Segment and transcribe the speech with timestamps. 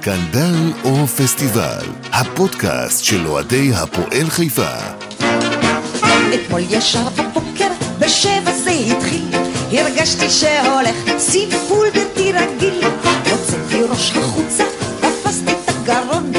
[0.00, 4.72] סקנדל או פסטיבל, הפודקאסט של אוהדי הפועל חיפה.
[6.34, 9.28] אתמול ישר בבוקר, בשבע זה התחיל,
[9.72, 12.80] הרגשתי שהולך סיפול בלתי רגיל.
[13.30, 14.64] הוצאתי ראש החוצה,
[15.00, 16.32] תפסתי את הגרון,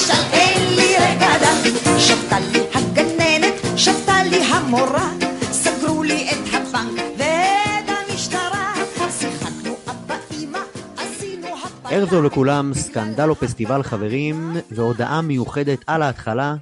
[0.00, 1.98] תשאל, אין לי דל.
[1.98, 8.74] שבתה לי הגננת, שבתה לי המורה, סגרו לי את הבנק ואת המשטרה.
[9.10, 10.58] שיחקנו אבא אמא,
[10.96, 11.90] עשינו הפלה.
[11.90, 16.54] ערב טוב לכולם, סקנדל או פסטיבל חברים, והודעה מיוחדת על ההתחלה,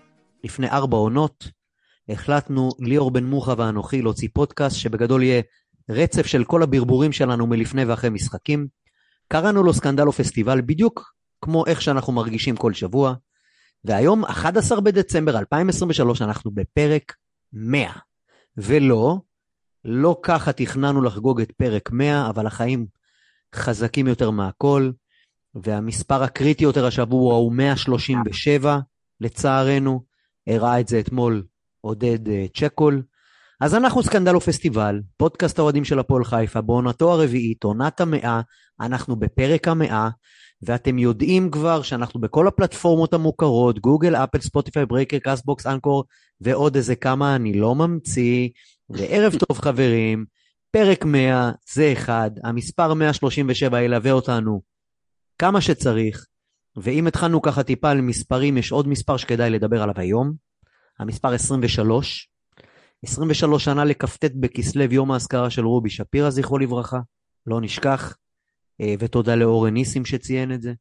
[0.45, 1.48] לפני ארבע עונות,
[2.09, 5.43] החלטנו, ליאור בן מוחה ואנוכי, להוציא פודקאסט שבגדול יהיה
[5.91, 8.66] רצף של כל הברבורים שלנו מלפני ואחרי משחקים.
[9.29, 13.15] קראנו לו סקנדל או פסטיבל בדיוק כמו איך שאנחנו מרגישים כל שבוע,
[13.84, 17.15] והיום, 11 בדצמבר 2023, אנחנו בפרק
[17.52, 17.93] 100.
[18.57, 19.18] ולא,
[19.84, 22.87] לא ככה תכננו לחגוג את פרק 100, אבל החיים
[23.54, 24.90] חזקים יותר מהכל,
[25.54, 28.79] והמספר הקריטי יותר השבוע הוא 137,
[29.21, 30.09] לצערנו.
[30.46, 31.43] הראה את זה אתמול
[31.80, 33.02] עודד אה, צ'קול.
[33.60, 38.40] אז אנחנו סקנדל או פסטיבל, פודקאסט האוהדים של הפועל חיפה, בעונתו הרביעית, עונת המאה,
[38.80, 40.09] אנחנו בפרק המאה,
[40.62, 46.04] ואתם יודעים כבר שאנחנו בכל הפלטפורמות המוכרות, גוגל, אפל, ספוטיפיי, Breaker, Castbox, Anchor,
[46.40, 48.48] ועוד איזה כמה אני לא ממציא.
[48.90, 50.24] וערב טוב חברים,
[50.70, 54.60] פרק 100 זה אחד, המספר 137 ילווה אותנו
[55.38, 56.26] כמה שצריך,
[56.76, 60.32] ואם התחלנו ככה טיפה על מספרים, יש עוד מספר שכדאי לדבר עליו היום,
[60.98, 62.28] המספר 23.
[63.04, 66.98] 23 שנה לכ"ט בכסלו יום האזכרה של רובי שפירא, זכרו לברכה,
[67.47, 68.16] לא נשכח,
[68.98, 70.72] ותודה לאורן ניסים שציין את זה.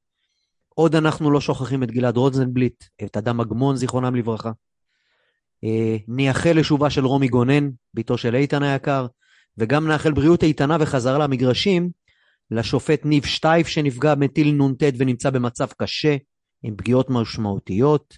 [0.70, 4.52] עוד אנחנו לא שוכחים את גלעד רוזנבליט, את אדם אגמון, זיכרונם לברכה.
[5.64, 9.08] אה, נייחל לשובה של רומי גונן, בתו של איתן היקר,
[9.58, 11.90] וגם נאחל בריאות איתנה וחזרה למגרשים
[12.52, 16.16] לשופט ניב שטייף שנפגע מטיל נ"ט ונמצא במצב קשה
[16.64, 18.18] עם פגיעות משמעותיות.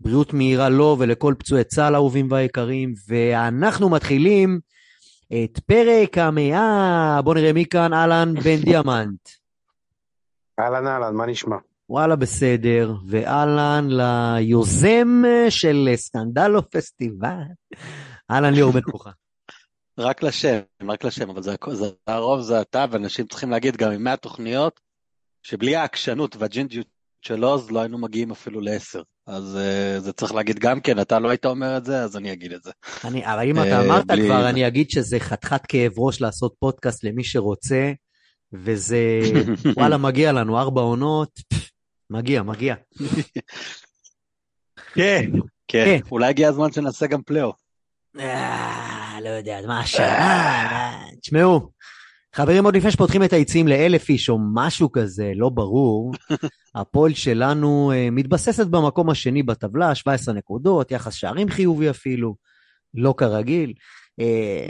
[0.00, 4.60] בריאות מהירה לו ולכל פצועי צה"ל האהובים והיקרים, ואנחנו מתחילים
[5.32, 7.20] את פרק המאה.
[7.24, 9.28] בואו נראה מי כאן, אהלן בן דיאמנט.
[10.60, 11.56] אהלן אהלן, מה נשמע?
[11.88, 17.42] וואלה בסדר, ואהלן ליוזם של סקנדלו פסטיבל.
[18.30, 19.10] אהלן ליאור בן כוחה.
[19.98, 20.58] רק לשם,
[20.88, 24.80] רק לשם, אבל זה, זה הרוב זה אתה, ואנשים צריכים להגיד גם עם 100 תוכניות,
[25.42, 26.86] שבלי העקשנות והג'ינג'יות
[27.22, 29.02] של עוז לא היינו מגיעים אפילו לעשר.
[29.30, 32.32] אז uh, זה צריך להגיד גם כן, אתה לא היית אומר את זה, אז אני
[32.32, 32.70] אגיד את זה.
[33.04, 36.54] אני, אבל אם אתה אה, אמרת בלי- כבר, אני אגיד שזה חתיכת כאב ראש לעשות
[36.58, 37.92] פודקאסט למי שרוצה,
[38.52, 39.20] וזה,
[39.76, 41.30] וואלה, מגיע לנו, ארבע עונות,
[42.10, 42.74] מגיע, מגיע.
[44.94, 45.30] כן,
[45.68, 45.98] כן, כן.
[46.10, 47.56] אולי הגיע הזמן שנעשה גם פלייאוף.
[48.20, 51.70] אה, לא יודע, מה השנה, אה, תשמעו,
[52.34, 56.14] חברים, עוד לפני שפותחים את היציעים לאלף איש או משהו כזה, לא ברור,
[56.74, 62.34] הפועל שלנו אה, מתבססת במקום השני בטבלה, 17 נקודות, יחס שערים חיובי אפילו,
[62.94, 63.72] לא כרגיל.
[64.20, 64.68] אה,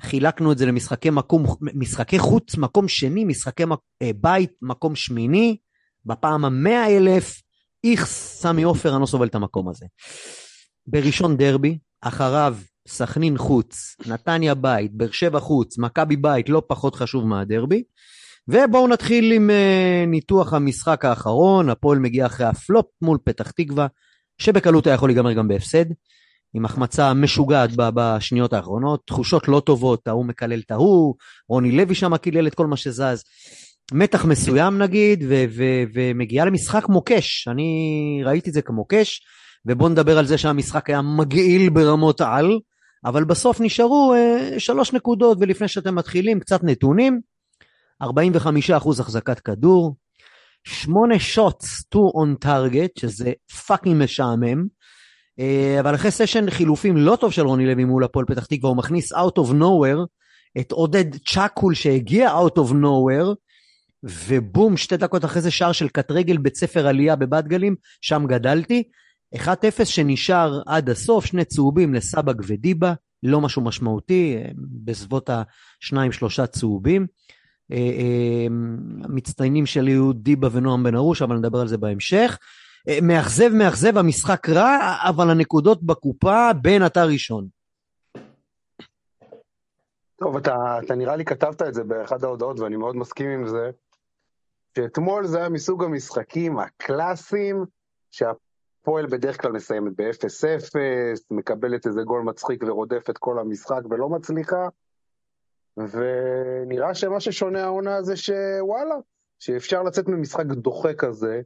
[0.00, 5.56] חילקנו את זה למשחקי מקום, משחקי חוץ, מקום שני, משחקי מק- אה, בית, מקום שמיני,
[6.06, 7.40] בפעם המאה אלף,
[7.84, 9.86] איך סמי עופר, אני לא סובל את המקום הזה.
[10.86, 12.56] בראשון דרבי, אחריו
[12.88, 17.82] סכנין חוץ, נתניה בית, באר שבע חוץ, מכבי בית, לא פחות חשוב מהדרבי.
[18.48, 23.86] ובואו נתחיל עם uh, ניתוח המשחק האחרון, הפועל מגיע אחרי הפלופ מול פתח תקווה,
[24.38, 25.84] שבקלות היה יכול להיגמר גם בהפסד,
[26.54, 31.14] עם החמצה משוגעת בשניות האחרונות, תחושות לא טובות, ההוא מקלל את ההוא,
[31.48, 33.24] רוני לוי שם קילל את כל מה שזז.
[33.92, 35.24] מתח מסוים נגיד,
[35.94, 39.20] ומגיעה למשחק מוקש, אני ראיתי את זה כמוקש,
[39.66, 42.58] ובואו נדבר על זה שהמשחק היה מגעיל ברמות על,
[43.04, 47.20] אבל בסוף נשארו אה, שלוש נקודות, ולפני שאתם מתחילים, קצת נתונים.
[48.02, 48.06] 45%
[49.00, 49.96] החזקת כדור,
[50.64, 53.32] 8 shots two on target, שזה
[53.66, 54.66] fucking משעמם,
[55.38, 58.76] אה, אבל אחרי סשן חילופים לא טוב של רוני לוי מול הפועל פתח תקווה, הוא
[58.76, 60.06] מכניס out of nowhere
[60.60, 63.34] את עודד צ'קול שהגיע out of nowhere,
[64.02, 68.24] ובום, שתי דקות אחרי זה שער של קט רגל בית ספר עלייה בבת גלים, שם
[68.26, 68.82] גדלתי.
[69.36, 76.46] 1-0 שנשאר עד הסוף, שני צהובים לסבג ודיבה, לא משהו משמעותי, אה, בסביבות השניים שלושה
[76.46, 77.06] צהובים.
[77.72, 78.46] אה, אה,
[79.04, 82.38] המצטיינים שלי היו דיבה ונועם בן ארוש, אבל נדבר על זה בהמשך.
[82.88, 87.46] אה, מאכזב, מאכזב, המשחק רע, אבל הנקודות בקופה, בן אתה ראשון.
[90.16, 93.70] טוב, אתה, אתה נראה לי כתבת את זה באחד ההודעות, ואני מאוד מסכים עם זה.
[94.76, 97.64] שאתמול זה היה מסוג המשחקים הקלאסיים,
[98.84, 100.76] שהפועל בדרך כלל מסיימת ב-0-0,
[101.30, 104.68] מקבלת איזה גול מצחיק ורודפת כל המשחק ולא מצליחה,
[105.76, 108.94] ונראה שמה ששונה העונה זה שוואלה,
[109.38, 111.40] שאפשר לצאת ממשחק דוחה כזה,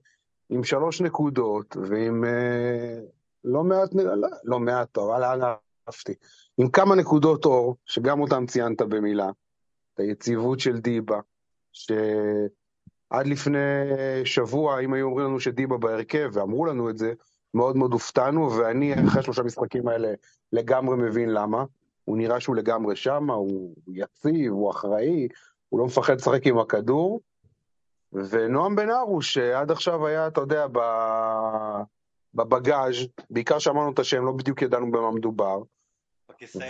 [0.51, 3.01] עם שלוש נקודות, ועם אה,
[3.45, 6.15] לא מעט, לא, לא מעט, אבל אהבתי,
[6.59, 9.31] עם כמה נקודות אור, שגם אותם ציינת במילה,
[9.95, 11.21] את היציבות של דיבה,
[13.13, 13.59] שעד לפני
[14.25, 17.13] שבוע, אם היו אומרים לנו שדיבה בהרכב, ואמרו לנו את זה,
[17.55, 20.13] מאוד מאוד הופתענו, ואני אחרי שלושה משחקים האלה
[20.53, 21.65] לגמרי מבין למה.
[22.05, 25.29] הוא נראה שהוא לגמרי שם, הוא יציב, הוא אחראי,
[25.69, 27.21] הוא לא מפחד לשחק עם הכדור.
[28.13, 30.67] ונועם בן ארוש, שעד עכשיו היה, אתה יודע,
[32.35, 32.95] בבגאז',
[33.31, 35.63] בעיקר שמענו את השם, לא בדיוק ידענו במה מדובר.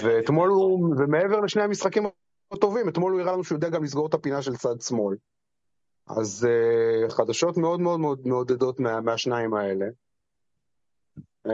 [0.03, 2.07] ואתמול הוא, ומעבר לשני המשחקים
[2.53, 5.17] הטובים, אתמול הוא הראה לנו שהוא יודע גם לסגור את הפינה של צד שמאל.
[6.09, 9.87] אז uh, חדשות מאוד מאוד מאוד מעודדות מה, מהשניים האלה.
[11.49, 11.51] Uh,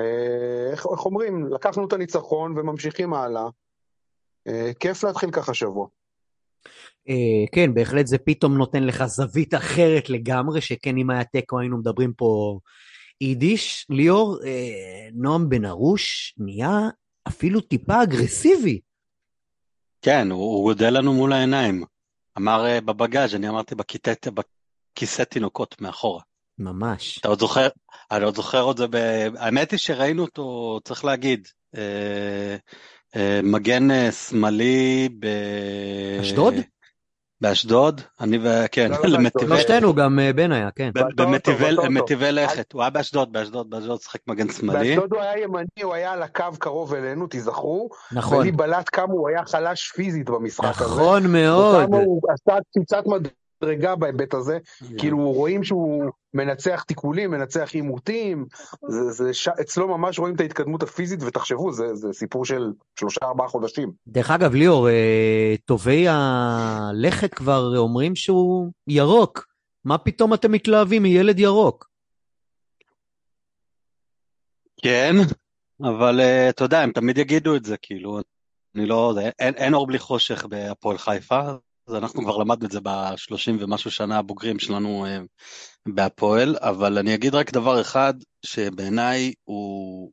[0.72, 1.52] איך, איך אומרים?
[1.52, 3.46] לקחנו את הניצחון וממשיכים הלאה.
[4.48, 5.86] Uh, כיף להתחיל ככה שבוע.
[7.08, 11.78] Uh, כן, בהחלט זה פתאום נותן לך זווית אחרת לגמרי, שכן אם היה תיקו היינו
[11.78, 12.58] מדברים פה
[13.20, 13.86] יידיש.
[13.90, 14.44] ליאור, uh,
[15.14, 16.80] נועם בן ארוש נהיה
[17.28, 18.80] אפילו טיפה אגרסיבי.
[20.02, 21.84] כן, הוא, הוא גודל לנו מול העיניים.
[22.38, 26.22] אמר uh, בבגאז', אני אמרתי בכיתת, בכיסא תינוקות מאחורה.
[26.58, 27.18] ממש.
[27.18, 27.68] אתה עוד זוכר,
[28.10, 28.96] אני עוד זוכר את זה, ב...
[29.36, 32.56] האמת היא שראינו אותו, צריך להגיד, אה,
[33.16, 35.26] אה, מגן אה, שמאלי ב...
[36.20, 36.54] אשדוד?
[37.40, 38.48] באשדוד, אני ו...
[38.72, 39.46] כן, לא, לא, למטיבי...
[39.46, 40.90] לא, שלושתנו, גם אה, בן היה, כן.
[41.16, 44.88] במטיבי לכת, הוא היה באשדוד, באשדוד, באשדוד שיחק מגן שמאלי.
[44.88, 47.88] באשדוד הוא היה ימני, הוא היה על הקו קרוב אלינו, תיזכרו.
[48.12, 50.94] נכון, ולי בלט כמה הוא היה חלש פיזית במשחק הזה.
[50.94, 51.84] נכון מאוד.
[51.84, 53.43] וכמה הוא עשה קפיצת מדרגה
[53.94, 54.58] בהיבט הזה.
[54.98, 58.46] כאילו רואים שהוא מנצח תיקולים, מנצח עימותים,
[58.88, 59.48] זה, זה ש...
[59.48, 63.92] אצלו ממש רואים את ההתקדמות הפיזית, ותחשבו, זה, זה סיפור של שלושה ארבעה חודשים.
[64.06, 69.46] דרך אגב, ליאור, אה, טובי הלכת כבר אומרים שהוא ירוק.
[69.84, 71.88] מה פתאום אתם מתלהבים מילד ירוק?
[74.82, 75.16] כן,
[75.80, 78.20] אבל אה, אתה יודע, הם תמיד יגידו את זה, כאילו,
[78.74, 81.42] אני לא, אין אור בלי חושך בהפועל חיפה,
[81.86, 85.18] אז אנחנו כבר למדנו את זה בשלושים ומשהו שנה הבוגרים שלנו אה,
[85.88, 88.14] בהפועל, אבל אני אגיד רק דבר אחד,
[88.46, 90.12] שבעיניי הוא...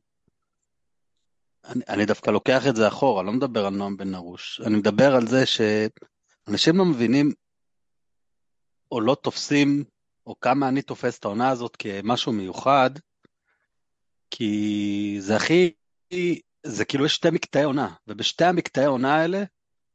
[1.64, 5.14] אני, אני דווקא לוקח את זה אחורה, לא מדבר על נועם בן ארוש, אני מדבר
[5.14, 7.32] על זה שאנשים לא מבינים
[8.92, 9.84] או לא תופסים,
[10.26, 12.90] או כמה אני תופס את העונה הזאת כמשהו מיוחד,
[14.30, 15.72] כי זה הכי,
[16.62, 19.44] זה כאילו יש שתי מקטעי עונה, ובשתי המקטעי עונה האלה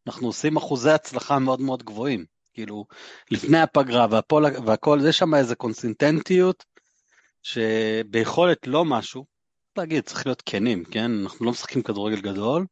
[0.08, 2.26] אנחנו עושים אחוזי הצלחה מאוד מאוד גבוהים.
[2.54, 2.86] כאילו,
[3.32, 6.66] לפני הפגרה והפול, והכל, יש שם איזה קונסיסטנטיות
[7.44, 9.26] שביכולת לא משהו,
[9.78, 11.12] להגיד, צריך להיות כנים, כן?
[11.24, 12.66] אנחנו לא משחקים כדורגל גדול,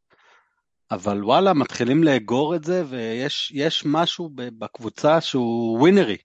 [0.92, 6.18] אבל וואלה, מתחילים לאגור את זה, ויש יש משהו בקבוצה שהוא ווינרי.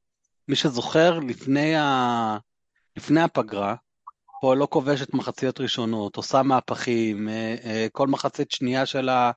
[0.48, 2.36] מי שזוכר, לפני, ה...
[2.96, 3.74] לפני הפגרה,
[4.40, 9.30] פה לא כובשת מחציות ראשונות, עושה מהפכים, אה, אה, כל מחצית שנייה שלה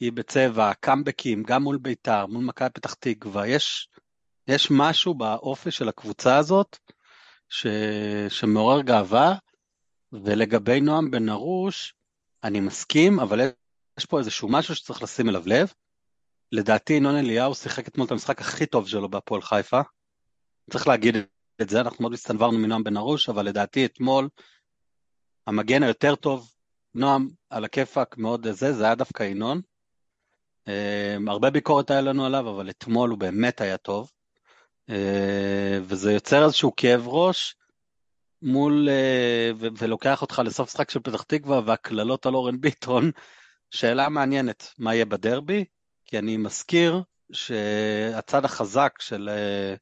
[0.00, 3.88] היא בצבע, קאמבקים, גם מול בית"ר, מול מכבי פתח תקווה, יש,
[4.48, 6.78] יש משהו באופי של הקבוצה הזאת
[7.48, 7.66] ש,
[8.28, 9.34] שמעורר גאווה,
[10.12, 11.94] ולגבי נועם בן ארוש,
[12.44, 13.40] אני מסכים, אבל
[13.98, 15.72] יש פה איזשהו משהו שצריך לשים אליו לב.
[16.52, 19.80] לדעתי ינון אליהו שיחק אתמול את המשחק הכי טוב שלו בהפועל חיפה.
[20.70, 21.16] צריך להגיד
[21.62, 24.28] את זה, אנחנו מאוד הסתנוורנו מנועם בן ארוש, אבל לדעתי אתמול
[25.46, 26.54] המגן היותר טוב,
[26.94, 29.60] נועם על הכיפאק מאוד זה, זה היה דווקא ינון.
[30.68, 34.10] אה, הרבה ביקורת היה לנו עליו, אבל אתמול הוא באמת היה טוב.
[34.90, 37.56] אה, וזה יוצר איזשהו כאב ראש
[38.42, 38.88] מול,
[39.56, 43.10] ו- ולוקח אותך לסוף משחק של פתח תקווה והקללות על אורן ביטון.
[43.70, 45.64] שאלה מעניינת, מה יהיה בדרבי?
[46.04, 47.02] כי אני מזכיר
[47.32, 49.74] שהצד החזק של, אה,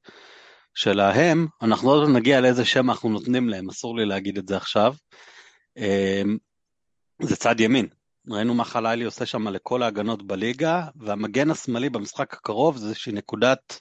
[0.74, 4.94] שלהם, אנחנו עוד נגיע לאיזה שם אנחנו נותנים להם, אסור לי להגיד את זה עכשיו.
[7.22, 7.88] זה צד ימין.
[8.28, 13.80] ראינו מה חלילי עושה שם לכל ההגנות בליגה, והמגן השמאלי במשחק הקרוב זה איזושהי נקודת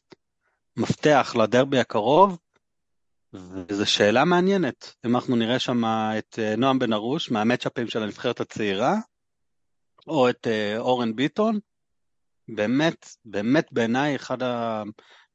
[0.77, 2.37] מפתח לדרבי הקרוב,
[3.33, 8.39] וזו שאלה מעניינת, אם אנחנו נראה שם את אה, נועם בן ארוש מהמצ'אפים של הנבחרת
[8.39, 8.95] הצעירה,
[10.07, 11.59] או את אה, אורן ביטון,
[12.47, 14.37] באמת, באמת בעיניי אחד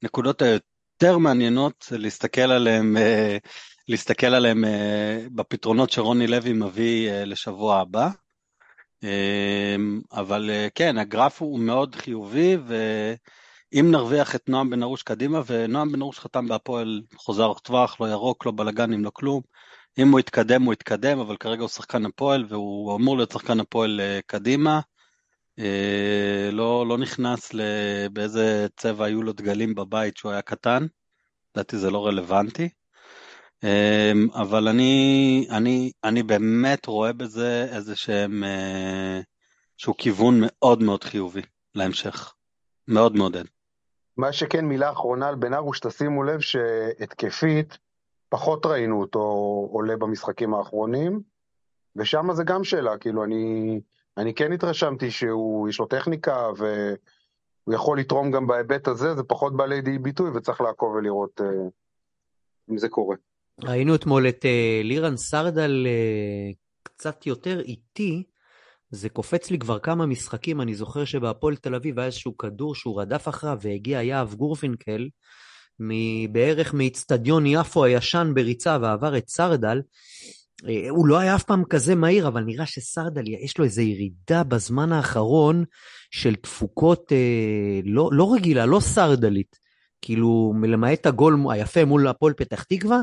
[0.02, 3.36] הנקודות היותר מעניינות זה להסתכל עליהם, אה,
[3.88, 4.64] להסתכל עליהם
[5.34, 8.08] בפתרונות שרוני לוי מביא לשבוע הבא.
[9.04, 9.76] אה,
[10.12, 12.56] אבל אה, כן, הגרף הוא מאוד חיובי,
[13.72, 18.00] אם נרוויח את נועם בן ארוש קדימה, ונועם בן ארוש חתם בהפועל חוזה ארוך טווח,
[18.00, 19.42] לא ירוק, לא בלאגנים, לא כלום.
[19.98, 24.00] אם הוא יתקדם, הוא יתקדם, אבל כרגע הוא שחקן הפועל, והוא אמור להיות שחקן הפועל
[24.00, 24.80] אה, קדימה.
[25.58, 27.54] אה, לא, לא נכנס
[28.12, 30.86] באיזה צבע היו לו דגלים בבית שהוא היה קטן,
[31.54, 32.68] לדעתי זה לא רלוונטי.
[33.64, 38.44] אה, אבל אני, אני, אני באמת רואה בזה איזה שהם,
[39.76, 41.42] שהוא כיוון מאוד מאוד חיובי
[41.74, 42.32] להמשך.
[42.88, 43.44] מאוד מעודד.
[44.16, 47.78] מה שכן, מילה אחרונה על בן ארוש, תשימו לב שהתקפית,
[48.28, 49.18] פחות ראינו אותו
[49.72, 51.20] עולה במשחקים האחרונים,
[51.96, 53.80] ושם זה גם שאלה, כאילו, אני,
[54.16, 59.56] אני כן התרשמתי שהוא, יש לו טכניקה, והוא יכול לתרום גם בהיבט הזה, זה פחות
[59.56, 61.68] בא לידי ביטוי, וצריך לעקוב ולראות אה,
[62.70, 63.16] אם זה קורה.
[63.64, 66.50] ראינו אתמול את אה, לירן סרדל אה,
[66.82, 68.22] קצת יותר איטי,
[68.90, 73.00] זה קופץ לי כבר כמה משחקים, אני זוכר שבהפועל תל אביב היה איזשהו כדור שהוא
[73.00, 75.08] רדף אחריו והגיע יהב גורפינקל,
[76.32, 79.82] בערך מאיצטדיון יפו הישן בריצה ועבר את סרדל.
[80.68, 84.44] אה, הוא לא היה אף פעם כזה מהיר, אבל נראה שסרדל, יש לו איזו ירידה
[84.44, 85.64] בזמן האחרון
[86.10, 89.56] של תפוקות אה, לא, לא רגילה, לא סרדלית.
[90.02, 93.00] כאילו, למעט הגול היפה מול הפועל פתח תקווה,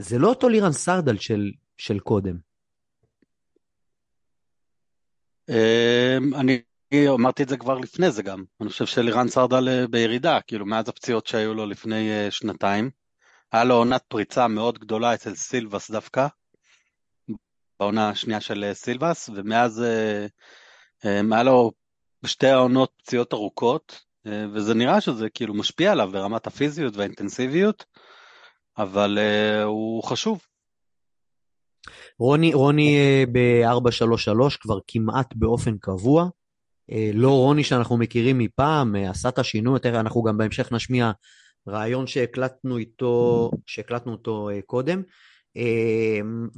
[0.00, 2.36] זה לא אותו לירן סרדל של, של קודם.
[5.48, 6.62] אמ, אני
[7.08, 10.88] אמרתי את זה כבר לפני זה גם, אני חושב שלירן סרדל אה, בירידה, כאילו מאז
[10.88, 12.90] הפציעות שהיו לו לפני אה, שנתיים.
[13.52, 16.26] היה לו עונת פריצה מאוד גדולה אצל סילבס דווקא,
[17.80, 19.84] בעונה השנייה של אה, סילבס, ומאז
[21.04, 21.72] אמ, היה לו
[22.22, 27.84] בשתי העונות פציעות ארוכות, וזה נראה שזה כאילו משפיע עליו ברמת הפיזיות והאינטנסיביות,
[28.78, 29.18] אבל
[29.64, 30.40] הוא חשוב,
[32.20, 36.28] רוני, רוני אה, ב-433 כבר כמעט באופן קבוע.
[36.92, 41.10] אה, לא רוני שאנחנו מכירים מפעם, אה, עשה את השינוי, יותר, אנחנו גם בהמשך נשמיע
[41.68, 45.02] רעיון שהקלטנו איתו, שהקלטנו אותו קודם.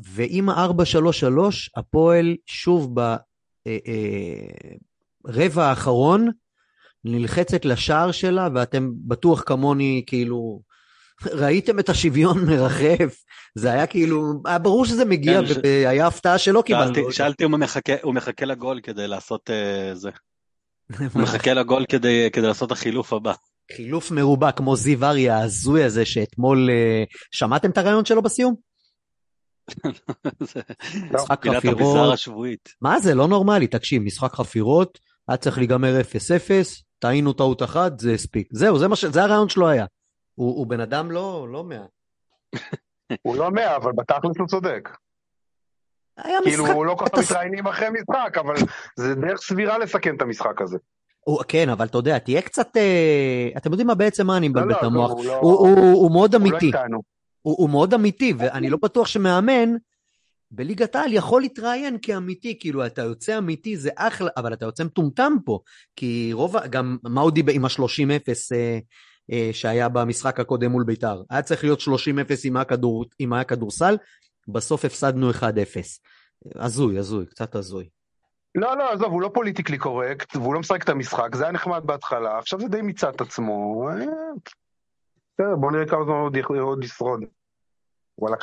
[0.04, 1.38] ועם ה-433,
[1.76, 2.94] הפועל שוב
[5.24, 6.28] ברבע האחרון
[7.04, 10.62] נלחצת לשער שלה, ואתם בטוח כמוני, כאילו,
[11.32, 13.24] ראיתם את השוויון מרחף,
[13.54, 17.12] זה היה כאילו, היה ברור שזה מגיע, כן, והיה הפתעה שלא קיבלנו.
[17.12, 17.54] שאלתי אם
[18.02, 20.10] הוא מחכה לגול כדי לעשות uh, זה.
[21.14, 23.32] הוא מחכה לגול כדי, כדי לעשות החילוף הבא.
[23.76, 28.54] חילוף מרובע כמו זיו אריה ההזוי הזה שאתמול, uh, שמעתם את הרעיון שלו בסיום?
[31.14, 32.18] משחק חפירות.
[32.80, 34.98] מה זה, לא נורמלי, תקשיב, משחק חפירות,
[35.28, 36.04] היה צריך להיגמר 0-0,
[36.98, 38.48] טעינו טעות אחת, זה הספיק.
[38.52, 39.04] זהו, זה, ש...
[39.04, 39.86] זה הרעיון שלו היה.
[40.42, 41.84] הוא, הוא בן אדם לא, לא מאה.
[43.22, 44.88] הוא לא מאה, אבל בתכלס הוא צודק.
[46.16, 46.64] היה כאילו, משחק...
[46.64, 48.54] כאילו, הוא לא כל כך מתראיינים אחרי משחק, אבל
[48.96, 50.78] זה דרך סבירה לסכם את המשחק הזה.
[51.20, 52.76] הוא, כן, אבל אתה יודע, תהיה קצת...
[52.76, 55.10] אה, אתם יודעים מה בעצם מה אני מבלבל לא, את לא, המוח?
[55.10, 56.66] הוא, לא, הוא, הוא, הוא, מאוד אמיתי.
[56.66, 56.98] הוא, לא
[57.42, 59.68] הוא, הוא מאוד אמיתי, ואני לא בטוח שמאמן
[60.50, 65.32] בליגת העל יכול להתראיין כאמיתי, כאילו אתה יוצא אמיתי זה אחלה, אבל אתה יוצא מטומטם
[65.44, 65.60] פה,
[65.96, 68.78] כי רוב, גם מה הוא דיבר עם ה-30-0 אה,
[69.52, 71.22] שהיה במשחק הקודם מול בית"ר.
[71.30, 71.82] היה צריך להיות 30-0
[72.44, 73.96] אם היה, כדור, אם היה כדורסל,
[74.48, 75.34] בסוף הפסדנו 1-0.
[76.54, 77.88] הזוי, הזוי, קצת הזוי.
[78.54, 81.82] לא, לא, עזוב, הוא לא פוליטיקלי קורקט, והוא לא משחק את המשחק, זה היה נחמד
[81.84, 83.88] בהתחלה, עכשיו זה די מיצה את עצמו.
[83.88, 83.94] אה,
[85.34, 87.24] בסדר, בוא נראה כמה זמן עוד ישרוד.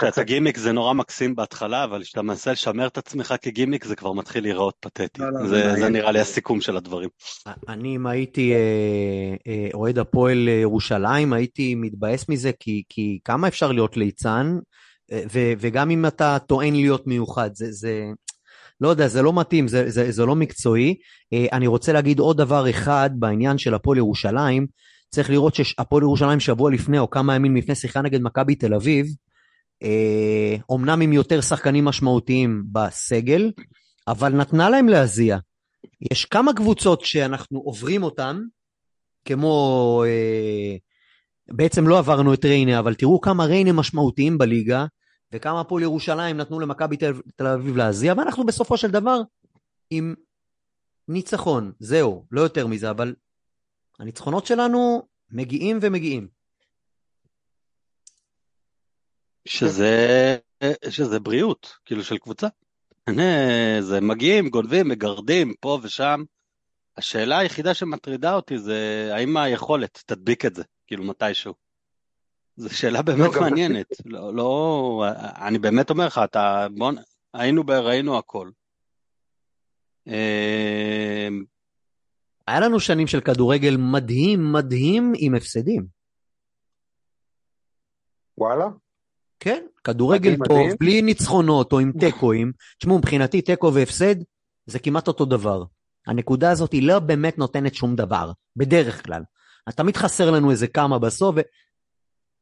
[0.08, 4.14] אתה גימיק זה נורא מקסים בהתחלה, אבל כשאתה מנסה לשמר את עצמך כגימיק זה כבר
[4.14, 5.22] מתחיל להיראות פתטי.
[5.22, 7.10] לא, לא, זה, זה נראה לי הסיכום של הדברים.
[7.68, 13.72] אני אם הייתי אה, אה, אוהד הפועל ירושלים, הייתי מתבאס מזה, כי, כי כמה אפשר
[13.72, 14.58] להיות ליצן,
[15.12, 18.04] אה, ו, וגם אם אתה טוען להיות מיוחד, זה, זה,
[18.82, 20.96] לא יודע, זה לא מתאים, זה, זה, זה לא מקצועי.
[21.52, 24.68] אני רוצה להגיד עוד דבר אחד בעניין של הפועל ירושלים,
[25.10, 29.06] צריך לראות שהפועל ירושלים שבוע לפני או כמה ימים לפני שיחה נגד מכבי תל אביב,
[30.70, 33.52] אומנם אה, עם יותר שחקנים משמעותיים בסגל,
[34.08, 35.38] אבל נתנה להם להזיע.
[36.12, 38.42] יש כמה קבוצות שאנחנו עוברים אותן,
[39.26, 40.76] כמו, אה,
[41.48, 44.86] בעצם לא עברנו את ריינה, אבל תראו כמה ריינה משמעותיים בליגה,
[45.34, 49.22] וכמה הפועל ירושלים נתנו למכבי תל, תל אביב להזיע, ואנחנו בסופו של דבר
[49.90, 50.16] עם
[51.08, 53.16] ניצחון, זהו, לא יותר מזה, אבל
[54.00, 56.39] הניצחונות שלנו מגיעים ומגיעים.
[59.46, 60.38] שזה,
[60.90, 62.48] שזה בריאות, כאילו של קבוצה.
[63.80, 66.24] זה מגיעים, גונבים, מגרדים, פה ושם.
[66.98, 71.54] השאלה היחידה שמטרידה אותי זה האם היכולת תדביק את זה, כאילו מתישהו.
[72.58, 73.88] זו שאלה באמת לא, מעניינת.
[74.06, 75.06] לא, לא,
[75.48, 76.92] אני באמת אומר לך, אתה, בוא,
[77.34, 78.50] היינו, ראינו הכל.
[80.08, 81.44] אמ,
[82.48, 85.86] היה לנו שנים של כדורגל מדהים, מדהים עם הפסדים.
[88.38, 88.66] וואלה?
[89.40, 90.76] כן, כדורגל מדהים, טוב, מדהים.
[90.80, 92.52] בלי ניצחונות או עם תיקואים.
[92.80, 94.16] תשמעו, מבחינתי תיקו והפסד
[94.66, 95.64] זה כמעט אותו דבר.
[96.08, 99.24] הנקודה הזאת היא לא באמת נותנת שום דבר, בדרך כלל.
[99.76, 101.36] תמיד חסר לנו איזה כמה בסוף,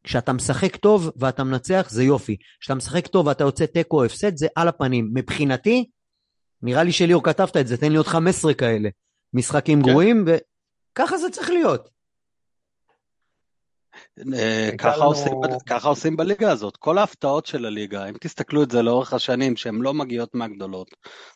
[0.04, 2.38] וכשאתה משחק טוב ואתה מנצח זה יופי.
[2.60, 5.12] כשאתה משחק טוב ואתה יוצא תיקו או הפסד זה על הפנים.
[5.14, 5.90] מבחינתי,
[6.62, 8.90] נראה לי שליאור כתבת את זה, תן לי עוד 15 כאלה.
[9.34, 9.90] משחקים כן.
[9.90, 11.90] גרועים, וככה זה צריך להיות.
[14.34, 15.34] אה, הייתה ככה לנו- עושים,
[15.66, 16.78] ככה עושים בליגה הזאת.
[16.78, 20.88] כל ההפתעות של הליגה, אם תסתכלו את זה לאורך השנים, שהן לא מגיעות מהגדולות,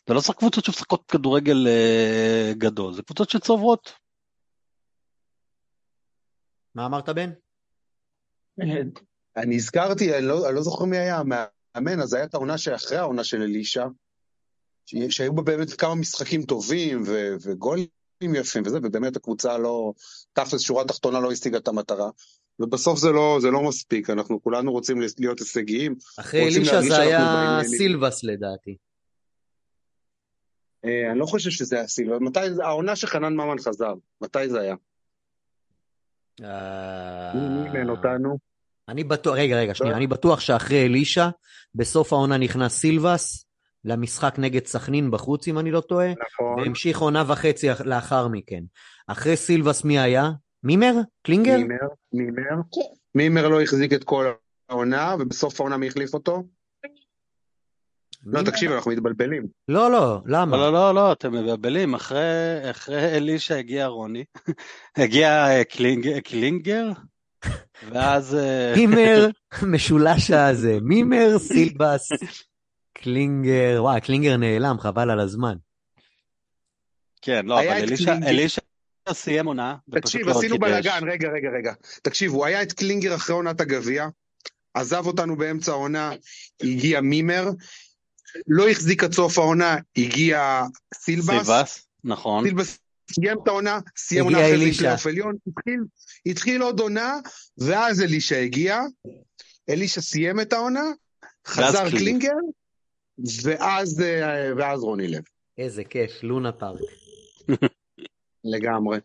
[0.08, 3.92] זה לא רק קבוצות שמשחקות כדורגל אה, גדול, זה קבוצות שצוברות.
[6.74, 7.30] מה אמרת בן?
[9.36, 13.24] אני הזכרתי, אני לא, אני לא זוכר מי היה המאמן, אז את העונה שאחרי העונה
[13.24, 13.86] של אלישע,
[14.86, 17.88] שהיו בה באמת כמה משחקים טובים ו, וגולים
[18.20, 19.92] יפים וזה, ובאמת הקבוצה לא,
[20.32, 22.10] תכלס שורה תחתונה לא השיגה את המטרה.
[22.62, 25.94] ובסוף זה לא, זה לא מספיק, אנחנו כולנו רוצים להיות הישגיים.
[26.20, 27.60] אחרי אלישע זה היה.
[27.64, 28.76] סילבס לדעתי.
[30.84, 32.18] אה, אני לא חושב שזה היה סילבה.
[32.18, 34.74] מתי, זה- העונה שחנן ממן חזר, מתי זה היה?
[36.44, 38.38] אה, מי מי אימן אותנו?
[38.88, 39.96] אני בטוח, רגע, רגע, שנייה, לא.
[39.98, 41.28] אני בטוח שאחרי אלישע,
[41.74, 43.46] בסוף העונה נכנס סילבס
[43.84, 46.60] למשחק נגד סכנין בחוץ, אם אני לא טועה, נכון.
[46.60, 48.62] והמשיך עונה וחצי אח- לאחר מכן.
[49.06, 50.30] אחרי סילבס מי היה?
[50.64, 50.94] מימר?
[51.22, 51.56] קלינגר?
[51.56, 52.60] מימר, מימר.
[53.14, 54.32] מימר לא החזיק את כל
[54.68, 56.42] העונה, ובסוף העונה מי החליף אותו?
[58.26, 58.42] לא?
[58.42, 59.46] תקשיב, אנחנו מתבלבלים.
[59.68, 60.56] לא, לא, למה?
[60.56, 62.20] לא, לא, לא, אתם מבלבלים, אחרי,
[62.70, 64.24] אחרי אלישע הגיע רוני,
[64.96, 66.88] הגיע אה, קלינג, קלינגר,
[67.90, 68.34] ואז...
[68.34, 69.28] אה, מימר,
[69.72, 72.08] משולש הזה, מימר, סילבס,
[72.92, 75.54] קלינגר, וואי, קלינגר נעלם, חבל על הזמן.
[77.22, 78.14] כן, לא, אבל אלישע.
[78.22, 78.61] אלישע
[79.10, 80.58] סיים עונה, ופשוט תקשיב, לא עשינו.
[80.58, 81.72] בלאגן, רגע, רגע, רגע.
[82.02, 84.06] תקשיב, הוא היה את קלינגר אחרי עונת הגביע,
[84.74, 86.12] עזב אותנו באמצע העונה,
[86.62, 87.48] הגיע מימר,
[88.46, 90.62] לא החזיק עד סוף העונה, הגיע
[90.94, 91.46] סילבס.
[91.46, 92.44] סילבס, נכון.
[92.44, 92.78] סילבס
[93.12, 94.78] סיים את העונה, סיים עונה אחרי זה.
[94.78, 95.80] פלייאוף עליון, התחיל,
[96.26, 97.18] התחיל עוד עונה,
[97.58, 98.80] ואז אלישע הגיע,
[99.68, 100.84] אלישע סיים את העונה,
[101.46, 101.98] חזר קלינגר.
[101.98, 102.30] קלינגר,
[103.42, 105.22] ואז, אה, ואז רוני לב,
[105.58, 106.80] איזה כיף, לונה פארק.
[108.44, 108.98] לגמרי.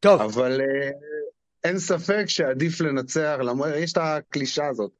[0.00, 0.90] טוב, אבל אה,
[1.64, 4.90] אין ספק שעדיף לנצח, למרות, יש את הקלישה הזאת.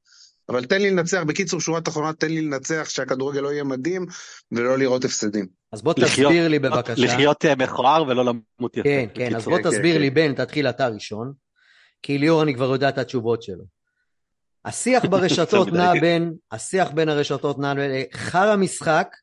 [0.48, 4.06] אבל תן לי לנצח, בקיצור, שורה תחתונה, תן לי לנצח, שהכדורגל לא יהיה מדהים,
[4.52, 5.46] ולא לראות הפסדים.
[5.72, 7.04] אז בוא לחיות- תסביר לי בבקשה.
[7.04, 8.82] לחיות אה, מכוער ולא למות יפה.
[8.88, 9.44] כן, כן, אז.
[9.44, 10.14] בוא כן, תסביר כן, לי, כן.
[10.14, 11.32] בן, תתחיל אתה ראשון,
[12.02, 13.64] כי ליאור אני כבר יודע את התשובות שלו.
[14.64, 15.92] השיח ברשתות נע.
[16.00, 19.16] בין, השיח בין הרשתות נע בין חרא משחק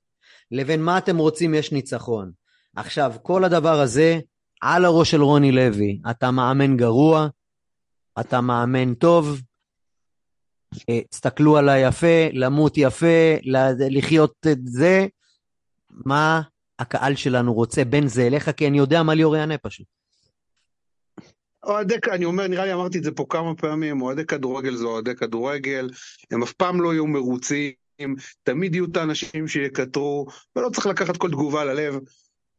[0.51, 2.31] לבין מה אתם רוצים יש ניצחון.
[2.75, 4.19] עכשיו, כל הדבר הזה
[4.61, 5.99] על הראש של רוני לוי.
[6.11, 7.27] אתה מאמן גרוע,
[8.19, 9.41] אתה מאמן טוב,
[10.89, 13.35] אה, תסתכלו עליי יפה, למות יפה,
[13.89, 15.07] לחיות את זה.
[15.89, 16.41] מה
[16.79, 19.87] הקהל שלנו רוצה בין זה אליך, כי אני יודע מה ליאור יענה פשוט.
[21.63, 25.15] אוהדי, אני אומר, נראה לי אמרתי את זה פה כמה פעמים, אוהדי כדורגל זה אוהדי
[25.15, 25.89] כדורגל,
[26.31, 31.29] הם אף פעם לא יהיו מרוצים, תמיד יהיו את האנשים שיקטרו, ולא צריך לקחת כל
[31.29, 31.99] תגובה ללב.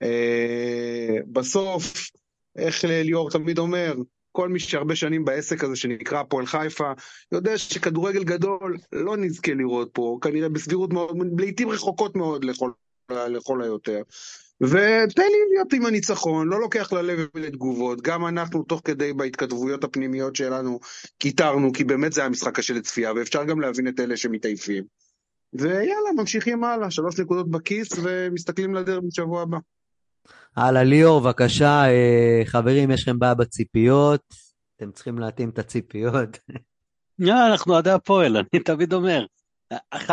[0.02, 2.10] אה, בסוף,
[2.56, 3.94] איך ליאור תמיד אומר,
[4.32, 6.92] כל מי שהרבה שנים בעסק הזה שנקרא הפועל חיפה,
[7.32, 12.70] יודע שכדורגל גדול לא נזכה לראות פה, כנראה בסבירות מאוד, לעיתים רחוקות מאוד לכל,
[13.10, 14.02] לכל היותר.
[14.60, 18.00] ותן לי להיות עם הניצחון, לא לוקח ללב ולתגובות.
[18.02, 20.80] גם אנחנו, תוך כדי בהתכתבויות הפנימיות שלנו,
[21.18, 24.84] קיטרנו, כי באמת זה היה משחק קשה לצפייה, ואפשר גם להבין את אלה שמתעייפים.
[25.52, 29.58] ויאללה, ממשיכים הלאה, שלוש נקודות בכיס, ומסתכלים לדרך בשבוע הבא.
[30.56, 34.34] הלאה, ליאור, בבקשה, אה, חברים, יש לכם בעיה בציפיות,
[34.76, 36.38] אתם צריכים להתאים את הציפיות.
[37.18, 39.26] לא, אנחנו אוהדי הפועל, אני תמיד אומר.
[39.94, 40.08] 1-0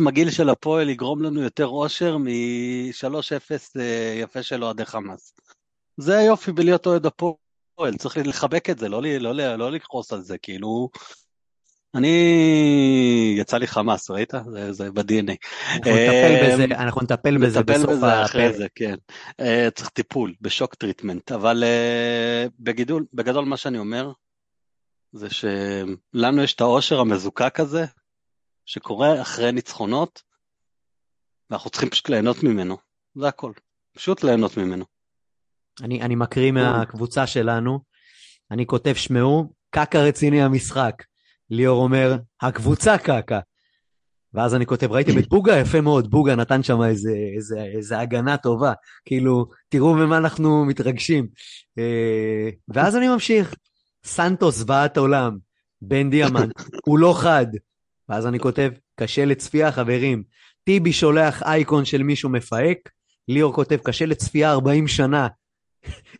[0.00, 5.34] מגעיל של הפועל יגרום לנו יותר אושר מ-3-0 אה, יפה של אוהדי חמאס.
[5.96, 10.38] זה היופי בלהיות אוהד הפועל, צריך לחבק את זה, לא, לא, לא לכעוס על זה,
[10.38, 10.88] כאילו...
[11.94, 13.36] אני...
[13.38, 14.32] יצא לי חמאס, ראית?
[14.50, 15.36] זה, זה ב-DNA.
[15.76, 18.52] אנחנו נטפל אה, בזה, אנחנו נטפל בזה נטפל בסוף בזה אחרי.
[18.52, 18.94] זה, כן.
[19.30, 24.12] Uh, צריך טיפול, ב shock treatment, אבל uh, בגידול, בגדול מה שאני אומר,
[25.12, 27.84] זה שלנו יש את העושר המזוקק הזה,
[28.66, 30.22] שקורה אחרי ניצחונות,
[31.50, 32.76] ואנחנו צריכים פשוט ליהנות ממנו,
[33.14, 33.52] זה הכל,
[33.92, 34.84] פשוט ליהנות ממנו.
[35.82, 37.80] אני, אני מקריא מהקבוצה שלנו,
[38.50, 41.02] אני כותב, שמעו, קקה רציני המשחק.
[41.52, 43.40] ליאור אומר, הקבוצה קקה.
[44.34, 45.58] ואז אני כותב, ראיתם את בוגה?
[45.58, 48.72] יפה מאוד, בוגה נתן שם איזה, איזה, איזה הגנה טובה.
[49.04, 51.26] כאילו, תראו ממה אנחנו מתרגשים.
[51.78, 53.54] אה, ואז אני ממשיך,
[54.04, 55.38] סנטוס זוועת עולם,
[55.82, 56.52] בן דיאמנט,
[56.86, 57.46] הוא לא חד.
[58.08, 60.22] ואז אני כותב, קשה לצפייה, חברים.
[60.64, 62.78] טיבי שולח אייקון של מישהו מפהק,
[63.28, 65.28] ליאור כותב, קשה לצפייה 40 שנה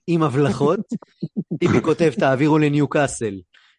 [0.07, 0.81] עם הבלחות.
[1.61, 3.35] טיבי כותב, תעבירו לניוקאסל.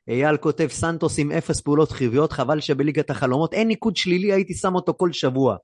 [0.07, 4.75] אייל כותב, סנטוס עם אפס פעולות חיוביות, חבל שבליגת החלומות אין ניקוד שלילי, הייתי שם
[4.75, 5.55] אותו כל שבוע.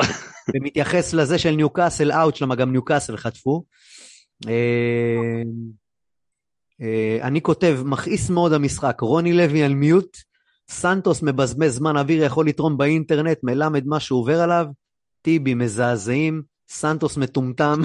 [0.54, 3.64] ומתייחס לזה של ניוקאסל out, למה גם ניוקאסל חטפו.
[4.48, 5.42] אה,
[6.82, 10.16] אה, אני כותב, מכעיס מאוד המשחק, רוני לוי על מיוט,
[10.70, 14.66] סנטוס מבזבז זמן אוויר, יכול לתרום באינטרנט, מלמד מה שהוא עובר עליו,
[15.22, 17.80] טיבי מזעזעים, סנטוס מטומטם.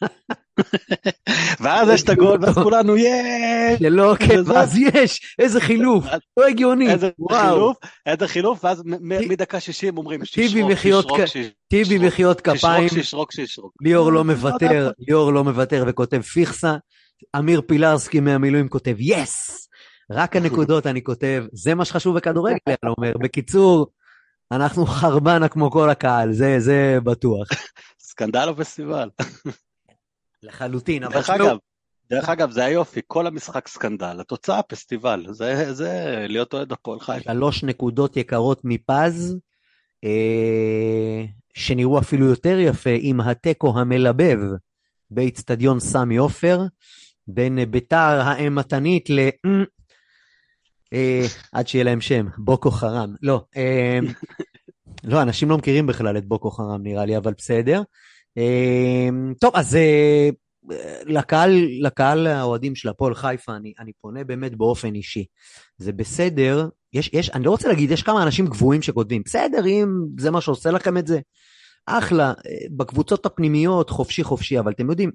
[1.60, 3.78] ואז יש את הגול, ואז כולנו יש!
[3.78, 6.04] שלא, כן, אז יש, איזה חילוף,
[6.36, 7.52] לא הגיוני, איזה וואו.
[7.52, 13.32] חילוף, איזה חילוף, ואז מדקה 60 אומרים שישרוק, שישרוק, שישרוק, טיבי מחיאות כפיים, שישרוק, שישרוק,
[13.32, 13.72] שישרוק.
[13.82, 16.76] ליאור לא מוותר, ליאור לא מוותר וכותב פיכסה,
[17.38, 19.66] אמיר פילרסקי מהמילואים כותב yes!
[20.10, 23.12] רק הנקודות אני כותב, זה מה שחשוב בכדורגל, אני אומר.
[23.20, 23.86] בקיצור,
[24.52, 27.48] אנחנו חרבנה כמו כל הקהל, זה, זה בטוח.
[28.08, 29.08] סקנדל או פסטיבל?
[30.42, 31.56] לחלוטין, אבל דרך אגב,
[32.10, 37.32] דרך אגב, זה היופי, כל המשחק סקנדל, התוצאה פסטיבל, זה, זה להיות אוהד הפועל חיפה.
[37.32, 39.36] שלוש נקודות יקרות מפז,
[40.04, 41.24] אה,
[41.54, 44.38] שנראו אפילו יותר יפה עם התיקו המלבב
[45.10, 46.60] באיצטדיון סמי עופר,
[47.28, 49.28] בין ביתר האימתנית ל...
[50.92, 53.14] אה, עד שיהיה להם שם, בוקו חרם.
[53.22, 53.98] לא, אה,
[55.04, 57.82] לא, אנשים לא מכירים בכלל את בוקו חרם נראה לי, אבל בסדר.
[58.38, 59.08] אה,
[59.40, 60.28] טוב, אז אה,
[61.06, 65.24] לקהל, לקהל האוהדים של הפועל חיפה, אני, אני פונה באמת באופן אישי.
[65.76, 69.88] זה בסדר, יש, יש, אני לא רוצה להגיד, יש כמה אנשים גבוהים שכותבים, בסדר, אם
[70.18, 71.20] זה מה שעושה לכם את זה,
[71.86, 72.34] אחלה, אה,
[72.76, 75.10] בקבוצות הפנימיות, חופשי חופשי, אבל אתם יודעים,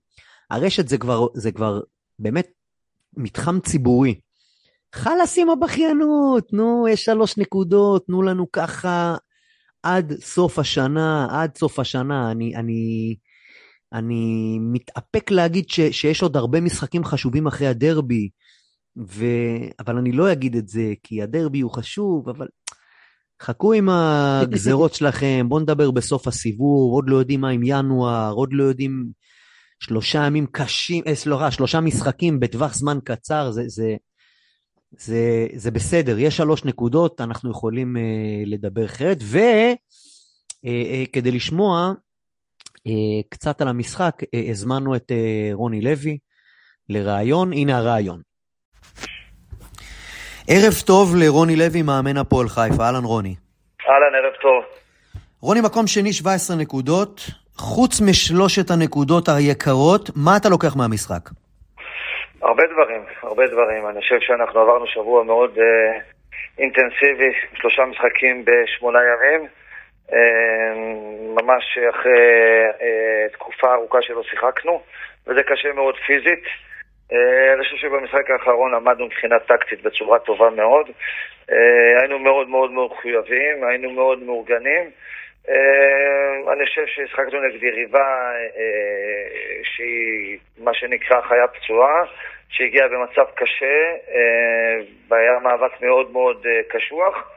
[0.51, 1.81] הרשת זה כבר, זה כבר
[2.19, 2.47] באמת
[3.17, 4.19] מתחם ציבורי.
[4.95, 9.15] חלאס עם הבכיינות, נו, יש שלוש נקודות, תנו לנו ככה
[9.85, 12.31] עד סוף השנה, עד סוף השנה.
[12.31, 13.15] אני, אני,
[13.93, 18.29] אני מתאפק להגיד ש, שיש עוד הרבה משחקים חשובים אחרי הדרבי,
[18.97, 19.25] ו...
[19.79, 22.47] אבל אני לא אגיד את זה, כי הדרבי הוא חשוב, אבל
[23.41, 28.49] חכו עם הגזרות שלכם, בואו נדבר בסוף הסיבוב, עוד לא יודעים מה עם ינואר, עוד
[28.53, 29.05] לא יודעים
[29.79, 33.95] שלושה ימים קשים, אה, סליחה, שלושה משחקים בטווח זמן קצר, זה, זה,
[34.97, 38.01] זה, זה בסדר, יש שלוש נקודות, אנחנו יכולים אה,
[38.45, 39.79] לדבר אחרת, וכדי
[40.65, 41.93] אה, אה, לשמוע
[42.87, 46.17] אה, קצת על המשחק, אה, הזמנו את אה, רוני לוי
[46.89, 48.21] לראיון, הנה הראיון.
[50.47, 53.35] ערב טוב לרוני לוי, מאמן הפועל חיפה, אהלן רוני.
[53.89, 54.63] אהלן, ערב טוב.
[55.41, 57.21] רוני, מקום שני, 17 נקודות.
[57.57, 61.29] חוץ משלושת הנקודות היקרות, מה אתה לוקח מהמשחק?
[62.45, 63.87] הרבה דברים, הרבה דברים.
[63.87, 65.99] אני חושב שאנחנו עברנו שבוע מאוד אה,
[66.59, 69.47] אינטנסיבי, שלושה משחקים בשמונה ימים.
[70.13, 70.73] אה,
[71.35, 72.21] ממש אחרי
[72.81, 74.81] אה, תקופה ארוכה שלא שיחקנו,
[75.27, 76.43] וזה קשה מאוד פיזית.
[77.13, 80.89] אה, אני חושב שבמשחק האחרון עמדנו מבחינה טקטית בצורה טובה מאוד.
[81.51, 84.89] אה, היינו מאוד מאוד מחויבים, היינו מאוד מאורגנים.
[85.49, 92.03] אה, אני חושב שהשחקנו נגד יריבה אה, שהיא מה שנקרא חיה פצועה,
[92.49, 94.77] שהגיעה במצב קשה, אה,
[95.07, 97.31] והיה מאבק מאוד מאוד קשוח.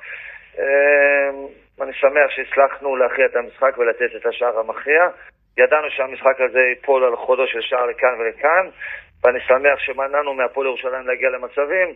[1.83, 5.09] אני שמח שהצלחנו להכריע את המשחק ולתת את השער המכריע.
[5.59, 8.68] ידענו שהמשחק הזה ייפול על חודו של שער לכאן ולכאן,
[9.25, 11.94] ואני שמח שמנענו מהפועל ירושלים להגיע למצבים,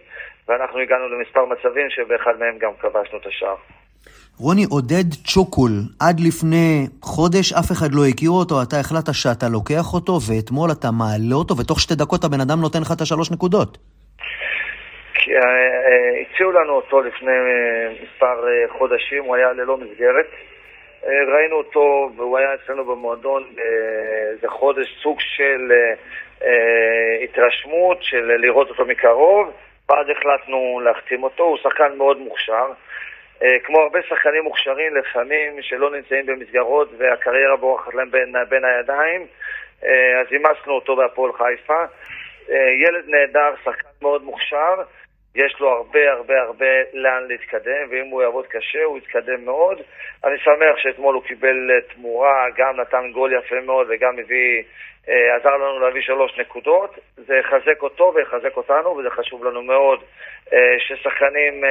[0.48, 3.56] ואנחנו הגענו למספר מצבים שבאחד מהם גם כבשנו את השער.
[4.40, 9.86] רוני, עודד צ'וקול, עד לפני חודש אף אחד לא הכיר אותו, אתה החלטת שאתה לוקח
[9.94, 13.78] אותו, ואתמול אתה מעלה אותו, ותוך שתי דקות הבן אדם נותן לך את השלוש נקודות.
[15.28, 15.36] אה,
[15.88, 18.36] אה, הציעו לנו אותו לפני אה, מספר
[18.78, 20.26] חודשים, הוא היה ללא מסגרת.
[21.34, 25.72] ראינו אותו, והוא היה אצלנו במועדון באיזה חודש, סוג של
[27.24, 29.50] התרשמות, של לראות אותו מקרוב,
[29.88, 32.66] ואז החלטנו להחתים אותו, הוא שחקן מאוד מוכשר.
[33.42, 39.26] אה, כמו הרבה שחקנים מוכשרים לפעמים שלא נמצאים במסגרות והקריירה בורחת להם בין, בין הידיים,
[39.84, 41.84] אה, אז אימצנו אותו בהפועל חיפה.
[42.50, 44.74] אה, ילד נהדר, שחקן מאוד מוכשר,
[45.34, 49.78] יש לו הרבה הרבה הרבה לאן להתקדם, ואם הוא יעבוד קשה הוא יתקדם מאוד.
[50.24, 54.62] אני שמח שאתמול הוא קיבל אה, תמורה, גם נתן גול יפה מאוד וגם הביא,
[55.08, 56.98] אה, עזר לנו להביא שלוש נקודות.
[57.16, 59.98] זה יחזק אותו ויחזק אותנו, וזה חשוב לנו מאוד
[60.52, 61.64] אה, ששחקנים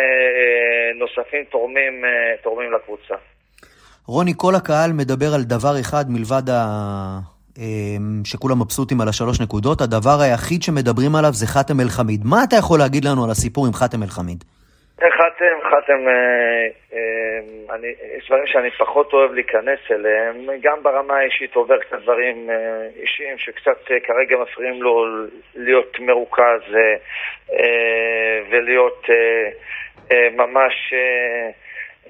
[0.96, 2.06] נוספים תורמים,
[2.44, 3.16] תורמים לקבוצה.
[4.08, 6.62] רוני, כל הקהל מדבר על דבר אחד מלבד ה...
[7.58, 12.22] אמ, שכולם מבסוטים על השלוש נקודות, הדבר היחיד שמדברים עליו זה חאתם אל-חמיד.
[12.26, 14.44] מה אתה יכול להגיד לנו על הסיפור עם חאתם אל-חמיד?
[15.42, 17.88] חאתם, חאתם, אה, אה, אני,
[18.18, 23.38] יש דברים שאני פחות אוהב להיכנס אליהם, גם ברמה האישית עובר קצת דברים אה, אישיים
[23.38, 25.06] שקצת כרגע מפריעים לו
[25.56, 26.62] להיות מרוכז
[28.52, 29.08] ולהיות
[30.32, 30.94] ממש...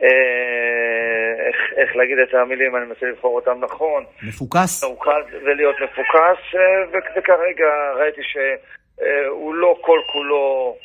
[0.04, 4.04] אה, איך, איך להגיד את המילים, אני מנסה לבחור אותם נכון.
[4.24, 4.84] מפוקס.
[4.84, 10.78] מרוכז ולהיות מפוקס, אה, וכרגע ראיתי שהוא לא כל כולו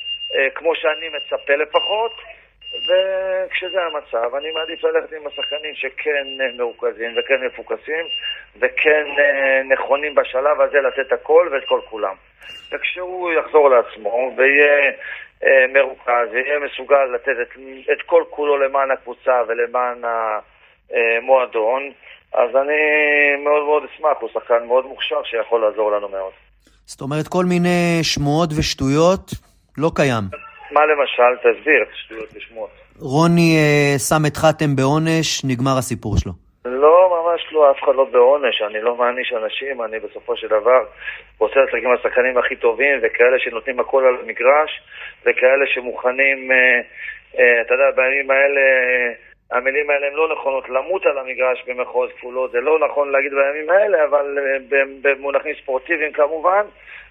[0.55, 2.13] כמו שאני מצפה לפחות,
[2.87, 6.27] וכשזה המצב, אני מעדיף ללכת עם השחקנים שכן
[6.59, 8.05] מרוכזים וכן מפוקסים,
[8.57, 9.07] וכן
[9.69, 12.15] נכונים בשלב הזה לתת הכל ואת כל כולם.
[12.73, 14.91] וכשהוא יחזור לעצמו ויהיה אה,
[15.75, 17.59] מרוכז ויהיה מסוגל לתת את,
[17.93, 21.83] את כל כולו למען הקבוצה ולמען המועדון,
[22.35, 22.81] אז אני
[23.45, 26.33] מאוד מאוד אשמח, הוא שחקן מאוד מוכשר שיכול לעזור לנו מאוד.
[26.85, 29.31] זאת אומרת, כל מיני שמועות ושטויות
[29.79, 30.25] לא קיים.
[30.71, 31.37] מה למשל?
[31.39, 32.71] תסביר את השטויות ושמועות.
[32.99, 36.46] רוני אה, שם את חתם בעונש, נגמר הסיפור שלו.
[36.67, 40.85] לא, ממש לא, אף אחד לא בעונש, אני לא מעניש אנשים, אני בסופו של דבר
[41.39, 44.83] רוצה לשחק עם השחקנים הכי טובים וכאלה שנותנים הכל על המגרש
[45.25, 46.81] וכאלה שמוכנים, אה,
[47.39, 48.61] אה, אתה יודע, בימים האלה,
[49.51, 53.71] המילים האלה הן לא נכונות, למות על המגרש במחוז כפולות, זה לא נכון להגיד בימים
[53.71, 56.63] האלה, אבל אה, במונחים ספורטיביים כמובן,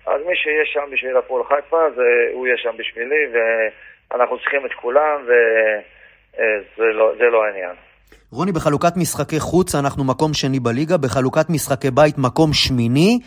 [0.06, 1.88] אז מי שיהיה שם בשביל הפועל חיפה,
[2.34, 3.28] הוא יהיה שם בשבילי,
[4.12, 5.22] ואנחנו צריכים את כולם,
[6.38, 7.76] וזה לא, לא העניין.
[8.36, 13.19] רוני, בחלוקת משחקי חוץ אנחנו מקום שני בליגה, בחלוקת משחקי בית מקום שמיני.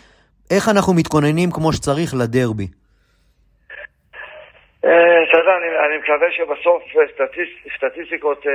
[0.54, 2.68] איך אנחנו מתכוננים כמו שצריך לדרבי?
[4.84, 5.54] אה, אתה יודע,
[5.86, 6.82] אני מקווה שבסוף
[7.76, 8.52] סטטיסטיקות אה,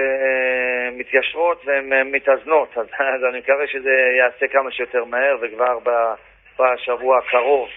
[0.98, 2.70] מתיישרות והן מתאזנות,
[3.14, 5.80] אז אני מקווה שזה יעשה כמה שיותר מהר וכבר
[6.60, 7.70] בשבוע הקרוב.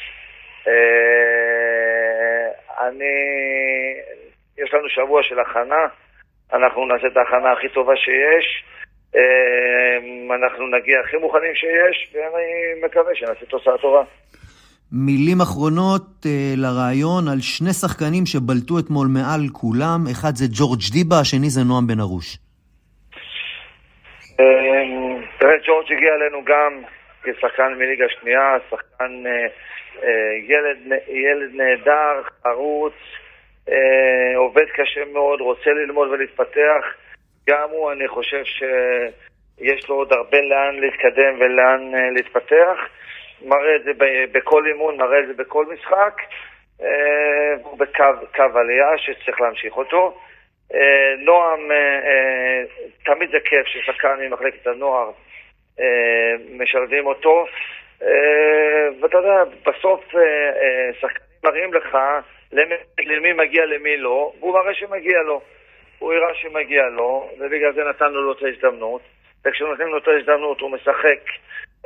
[0.69, 2.47] אה,
[2.87, 3.17] אני,
[4.59, 5.87] יש לנו שבוע של הכנה.
[6.53, 8.65] אנחנו נעשה את ההכנה הכי טובה שיש,
[9.15, 14.03] אמ, אנחנו נגיע הכי מוכנים שיש, ואני מקווה שנעשה תוצאה טובה.
[14.93, 21.17] מילים אחרונות אה, לרעיון על שני שחקנים שבלטו אתמול מעל כולם, אחד זה ג'ורג' דיבה,
[21.21, 22.39] השני זה נועם בן ארוש.
[24.41, 26.73] אמ, תראה, ג'ורג' הגיע אלינו גם
[27.23, 29.47] כשחקן מליגה שנייה, שחקן אה,
[30.03, 30.79] אה, ילד,
[31.09, 32.95] ילד נהדר, חרוץ,
[33.69, 36.85] אה, עובד קשה מאוד, רוצה ללמוד ולהתפתח.
[37.49, 42.89] גם הוא, אני חושב שיש לו עוד הרבה לאן להתקדם ולאן אה, להתפתח.
[43.43, 43.91] מראה את זה
[44.33, 46.21] בכל אימון, מראה את זה בכל משחק.
[46.83, 50.19] אה, הוא בקו עלייה שצריך להמשיך אותו.
[50.75, 52.63] אה, נועם, אה, אה,
[53.05, 55.11] תמיד זה כיף ששחקן ממחלקת הנוער
[55.81, 57.47] אה, משלבים אותו.
[58.03, 60.21] אה, ואתה יודע, בסוף אה,
[60.63, 61.99] אה, שחקנים מראים לך
[62.99, 65.41] למי מגיע למי לא, והוא מראה שמגיע לו.
[65.99, 69.01] הוא הראה שמגיע לו, ובגלל זה נתנו לו את ההזדמנות,
[69.45, 71.21] וכשנותנים לו את ההזדמנות הוא משחק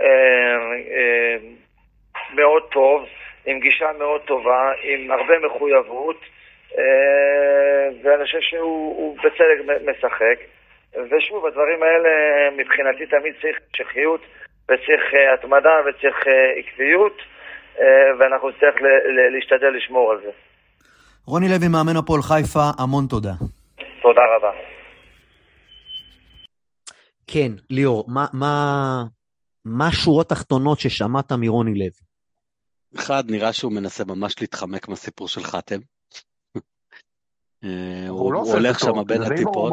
[0.00, 0.06] אה,
[0.90, 1.36] אה,
[2.34, 3.06] מאוד טוב,
[3.46, 6.20] עם גישה מאוד טובה, עם הרבה מחויבות,
[6.78, 10.38] אה, ואני חושב שהוא בצדק משחק.
[11.10, 12.10] ושוב, הדברים האלה
[12.56, 14.20] מבחינתי תמיד צריך המשכיות,
[14.64, 17.22] וצריך אה, התמדה וצריך אה, עקביות,
[17.80, 18.74] אה, ואנחנו נצטרך
[19.32, 20.30] להשתדל לשמור על זה.
[21.30, 23.34] רוני לוי, מאמן הפועל חיפה, המון תודה.
[24.02, 24.50] תודה רבה.
[27.26, 29.04] כן, ליאור, מה, מה,
[29.64, 31.90] מה השורות התחתונות ששמעת מרוני לוי?
[32.96, 35.78] אחד, נראה שהוא מנסה ממש להתחמק מהסיפור של חתם.
[37.64, 39.72] אה, הוא, לא הוא הולך שם בין הטיפות.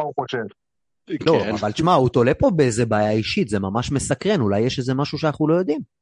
[1.26, 1.56] לא, כן.
[1.60, 5.17] אבל תשמע, הוא תולה פה באיזה בעיה אישית, זה ממש מסקרן, אולי יש איזה משהו
[5.17, 5.96] שאנחנו לא יודעים.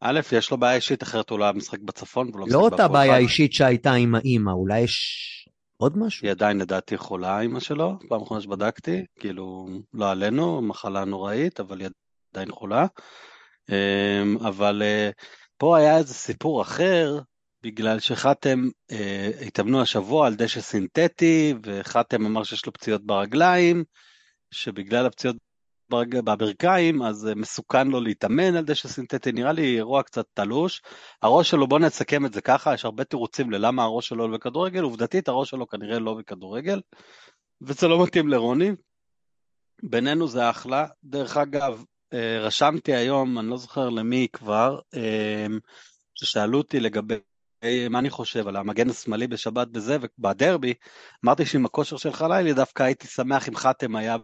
[0.00, 2.30] א', יש לו בעיה אישית, אחרת הוא לא היה משחק בצפון.
[2.34, 6.24] לא, לא אותה בעיה אישית שהייתה עם האימא, אולי יש עוד משהו?
[6.24, 11.80] היא עדיין לדעתי חולה, האימא שלו, פעם אחרונה שבדקתי, כאילו, לא עלינו, מחלה נוראית, אבל
[11.80, 11.88] היא
[12.32, 12.86] עדיין חולה.
[13.68, 15.10] אמ, אבל אה,
[15.56, 17.20] פה היה איזה סיפור אחר,
[17.62, 23.84] בגלל שחתם אה, התאמנו השבוע על דשא סינתטי, וחתם אמר שיש לו פציעות ברגליים,
[24.50, 25.36] שבגלל הפציעות
[25.90, 30.82] בברכיים, אז מסוכן לו להתאמן על דשא סינתטי, נראה לי אירוע קצת תלוש.
[31.22, 34.82] הראש שלו, בוא נסכם את זה ככה, יש הרבה תירוצים ללמה הראש שלו לא בכדורגל,
[34.82, 36.80] עובדתית הראש שלו כנראה לא בכדורגל,
[37.60, 38.70] וזה לא מתאים לרוני.
[39.82, 40.86] בינינו זה אחלה.
[41.04, 45.46] דרך אגב, אה, רשמתי היום, אני לא זוכר למי כבר, אה,
[46.14, 47.14] ששאלו אותי לגבי
[47.90, 50.74] מה אני חושב על המגן השמאלי בשבת וזה, ובדרבי,
[51.24, 54.16] אמרתי שעם הכושר של חלילי דווקא הייתי שמח אם חתם היה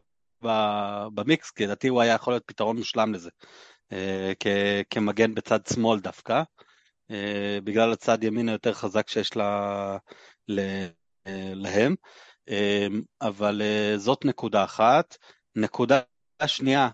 [1.15, 3.31] במיקס, כי לדעתי הוא היה יכול להיות פתרון מושלם לזה,
[4.91, 6.43] כמגן בצד שמאל דווקא,
[7.65, 9.97] בגלל הצד ימין היותר חזק שיש לה,
[11.55, 11.95] להם,
[13.21, 13.63] אבל
[13.97, 15.17] זאת נקודה אחת.
[15.57, 16.01] נקודה
[16.47, 16.89] שנייה,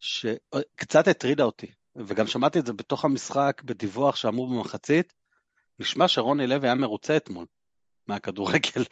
[0.00, 5.12] שקצת הטרידה אותי, וגם שמעתי את זה בתוך המשחק בדיווח שאמרו במחצית,
[5.78, 7.46] נשמע שרוני לוי היה מרוצה אתמול
[8.06, 8.84] מהכדורגל.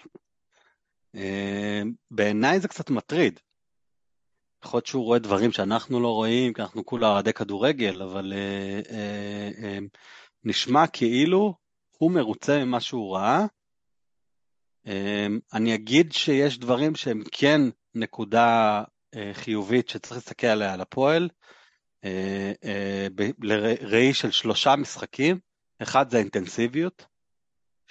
[1.14, 3.40] אה, בעיניי זה קצת מטריד.
[4.64, 8.80] יכול להיות שהוא רואה דברים שאנחנו לא רואים, כי אנחנו כולה אוהדי כדורגל, אבל אה,
[8.90, 9.78] אה, אה,
[10.44, 11.54] נשמע כאילו
[11.98, 13.46] הוא מרוצה ממה שהוא ראה.
[14.86, 17.60] אה, אני אגיד שיש דברים שהם כן
[17.94, 18.82] נקודה
[19.14, 21.28] אה, חיובית שצריך להסתכל עליה על הפועל,
[23.42, 25.38] לראי של שלושה משחקים,
[25.82, 27.06] אחד זה האינטנסיביות,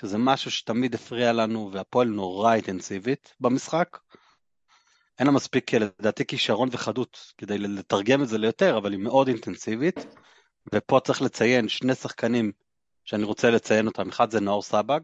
[0.02, 3.98] שזה משהו שתמיד הפריע לנו והפועל נורא אינטנסיבית במשחק.
[5.20, 9.96] אין לה מספיק לדעתי כישרון וחדות כדי לתרגם את זה ליותר, אבל היא מאוד אינטנסיבית,
[10.74, 12.52] ופה צריך לציין שני שחקנים
[13.04, 15.00] שאני רוצה לציין אותם, אחד זה נאור סבג,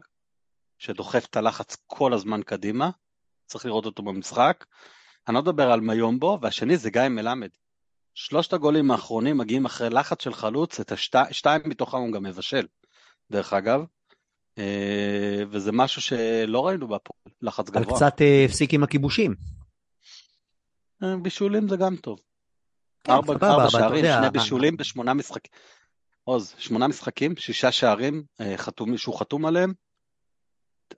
[0.78, 2.90] שדוחף את הלחץ כל הזמן קדימה,
[3.46, 4.64] צריך לראות אותו במשחק.
[5.28, 7.48] אני לא מדבר על מיומבו, והשני זה גיא מלמד.
[8.14, 12.66] שלושת הגולים האחרונים מגיעים אחרי לחץ של חלוץ, את השתיים השתי, מתוכם הוא גם מבשל,
[13.30, 13.84] דרך אגב.
[14.58, 17.82] אה, וזה משהו שלא ראינו בהפועל, לחץ גבוה.
[17.82, 19.34] אבל קצת אה, הפסיק עם הכיבושים.
[21.02, 22.18] אה, בישולים זה גם טוב.
[23.04, 25.52] כן, ארבע, שערים, שני בישולים בשמונה משחקים.
[26.24, 28.22] עוז, שמונה משחקים, שישה שערים
[28.56, 29.72] חתום, שהוא חתום עליהם,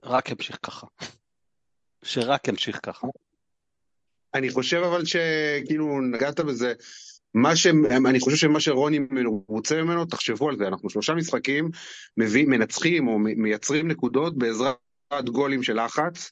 [0.03, 0.87] רק המשיך ככה.
[2.03, 3.07] שרק ימשיך ככה.
[4.33, 6.73] אני חושב אבל שכאילו נגעת בזה,
[7.33, 7.67] מה ש...
[8.07, 8.99] אני חושב שמה שרוני
[9.47, 11.69] רוצה ממנו, תחשבו על זה, אנחנו שלושה משחקים
[12.17, 16.31] מביא, מנצחים או מייצרים נקודות בעזרת גולים של לחץ,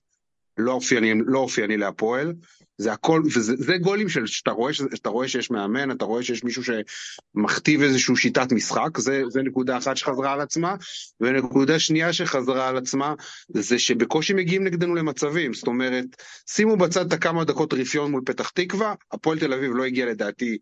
[0.57, 2.33] לא אופייני, לא אופייני להפועל,
[2.77, 6.63] זה הכל, וזה גולים של, שאתה רואה, שאתה רואה שיש מאמן, אתה רואה שיש מישהו
[6.63, 10.75] שמכתיב איזושהי שיטת משחק, זה, זה נקודה אחת שחזרה על עצמה,
[11.19, 13.13] ונקודה שנייה שחזרה על עצמה,
[13.49, 16.05] זה שבקושי מגיעים נגדנו למצבים, זאת אומרת,
[16.49, 20.57] שימו בצד את הכמה דקות רפיון מול פתח תקווה, הפועל תל אביב לא הגיע לדעתי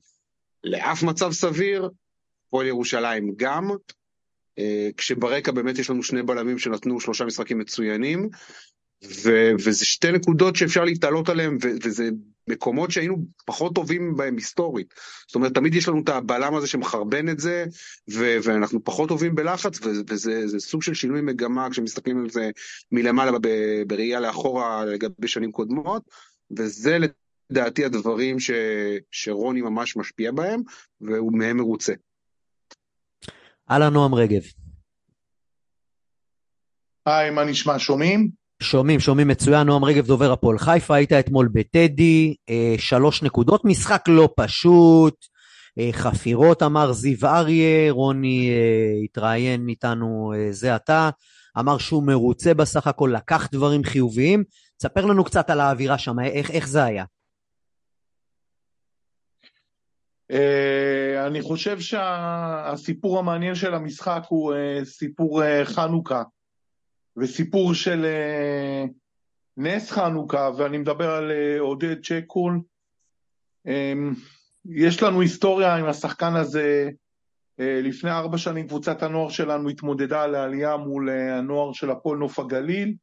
[0.65, 1.89] לאף מצב סביר,
[2.47, 3.69] הפועל ירושלים גם,
[4.59, 8.29] אה, כשברקע באמת יש לנו שני בלמים שנתנו שלושה משחקים מצוינים,
[9.03, 12.09] ו- וזה שתי נקודות שאפשר להתעלות עליהן, ו- וזה
[12.47, 14.93] מקומות שהיינו פחות טובים בהם היסטורית.
[15.27, 17.65] זאת אומרת, תמיד יש לנו את הבלם הזה שמחרבן את זה,
[18.13, 22.49] ו- ואנחנו פחות טובים בלחץ, ו- וזה סוג של שינוי מגמה כשמסתכלים על זה
[22.91, 26.03] מלמעלה ב- בראייה לאחורה לגבי שנים קודמות,
[26.57, 26.97] וזה
[27.49, 28.51] לדעתי הדברים ש-
[29.11, 30.61] שרוני ממש משפיע בהם,
[31.01, 31.93] והוא מהם מרוצה.
[33.71, 34.41] אהלן נועם רגב.
[37.05, 37.79] היי, מה נשמע?
[37.79, 38.29] שומעים?
[38.63, 44.03] שומעים, שומעים מצוין, נועם רגב דובר הפועל חיפה, היית אתמול בטדי, אה, שלוש נקודות, משחק
[44.07, 45.25] לא פשוט,
[45.79, 51.09] אה, חפירות אמר זיו אריה, רוני אה, התראיין איתנו אה, זה עתה,
[51.59, 54.43] אמר שהוא מרוצה בסך הכל, לקח דברים חיוביים,
[54.77, 57.03] תספר לנו קצת על האווירה שם, איך, איך זה היה?
[57.03, 57.07] Uh,
[61.27, 66.23] אני חושב שהסיפור המעניין של המשחק הוא uh, סיפור uh, חנוכה.
[67.17, 68.05] וסיפור של
[69.57, 72.59] נס חנוכה, ואני מדבר על עודד צ'קול.
[73.67, 73.71] Um,
[74.65, 76.89] יש לנו היסטוריה עם השחקן הזה.
[77.59, 82.93] לפני ארבע שנים קבוצת הנוער שלנו התמודדה על העלייה מול הנוער של הפועל נוף הגליל.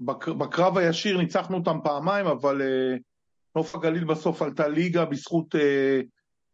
[0.00, 2.62] בקרב הישיר ניצחנו אותם פעמיים, אבל
[3.56, 5.58] נוף הגליל בסוף עלתה ליגה בזכות uh,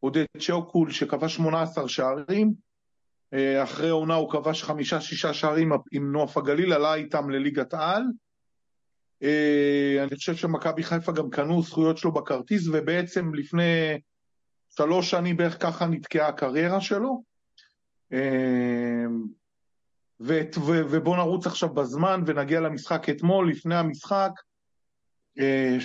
[0.00, 2.66] עודד צ'קול שכבש 18 שערים.
[3.32, 8.02] אה, אחרי עונה הוא כבש חמישה-שישה שערים עם נוף הגליל, עלה איתם לליגת העל.
[9.22, 14.00] אה, אני חושב שמכבי חיפה גם קנו זכויות שלו בכרטיס, ובעצם לפני
[14.70, 17.22] שלוש שנים בערך ככה נתקעה הקריירה שלו.
[18.12, 19.04] אה,
[20.20, 24.30] ובואו נרוץ עכשיו בזמן ונגיע למשחק אתמול, לפני המשחק,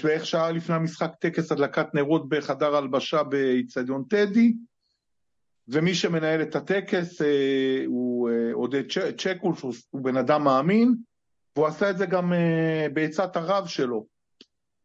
[0.03, 4.53] בערך שעה לפני המשחק טקס הדלקת נרות בחדר הלבשה באיצטדיון טדי.
[5.67, 8.83] ומי שמנהל את הטקס אה, הוא אה, עודד
[9.17, 10.95] צ'קול, שהוא בן אדם מאמין,
[11.55, 14.05] והוא עשה את זה גם אה, בעצת הרב שלו,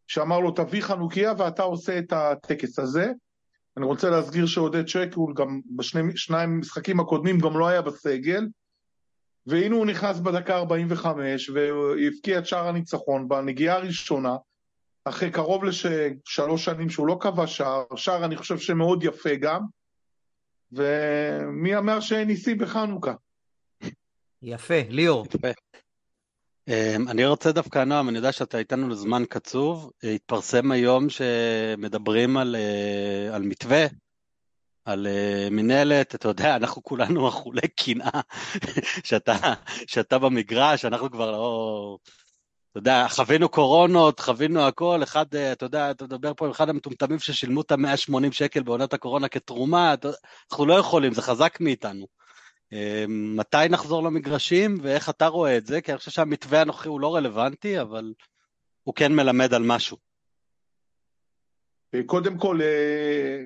[0.06, 3.12] שאמר לו, תביא חנוכיה ואתה עושה את הטקס הזה.
[3.76, 8.46] אני רוצה להסגיר שעודד צ'קול גם בשניים המשחקים הקודמים גם לא היה בסגל,
[9.46, 14.36] והנה הוא נכנס בדקה 45 והבקיע את שער הניצחון בנגיעה הראשונה,
[15.08, 19.60] אחרי קרוב לשלוש שנים שהוא לא קבע שער, שער אני חושב שמאוד יפה גם,
[20.72, 23.12] ומי אמר שאין ניסי בחנוכה?
[24.42, 25.26] יפה, ליאור.
[25.26, 25.48] יפה.
[26.68, 32.56] אמ, אני רוצה דווקא, נועם, אני יודע שאתה איתנו לזמן קצוב, התפרסם היום שמדברים על,
[32.56, 33.86] אה, על מתווה,
[34.84, 38.20] על אה, מינהלת, אתה יודע, אנחנו כולנו אכולי קנאה
[39.08, 39.36] שאתה,
[39.86, 41.98] שאתה במגרש, אנחנו כבר לא...
[42.76, 46.68] אתה יודע, חווינו קורונות, חווינו הכל, אחד, אה, אתה יודע, אתה מדבר פה עם אחד
[46.68, 49.94] המטומטמים ששילמו את ה-180 שקל בעונת הקורונה כתרומה,
[50.50, 52.06] אנחנו לא יכולים, זה חזק מאיתנו.
[52.72, 55.80] אמ, מתי נחזור למגרשים ואיך אתה רואה את זה?
[55.80, 58.12] כי אני חושב שהמתווה הנוכחי הוא לא רלוונטי, אבל
[58.82, 59.96] הוא כן מלמד על משהו.
[62.06, 63.42] קודם כל, אה,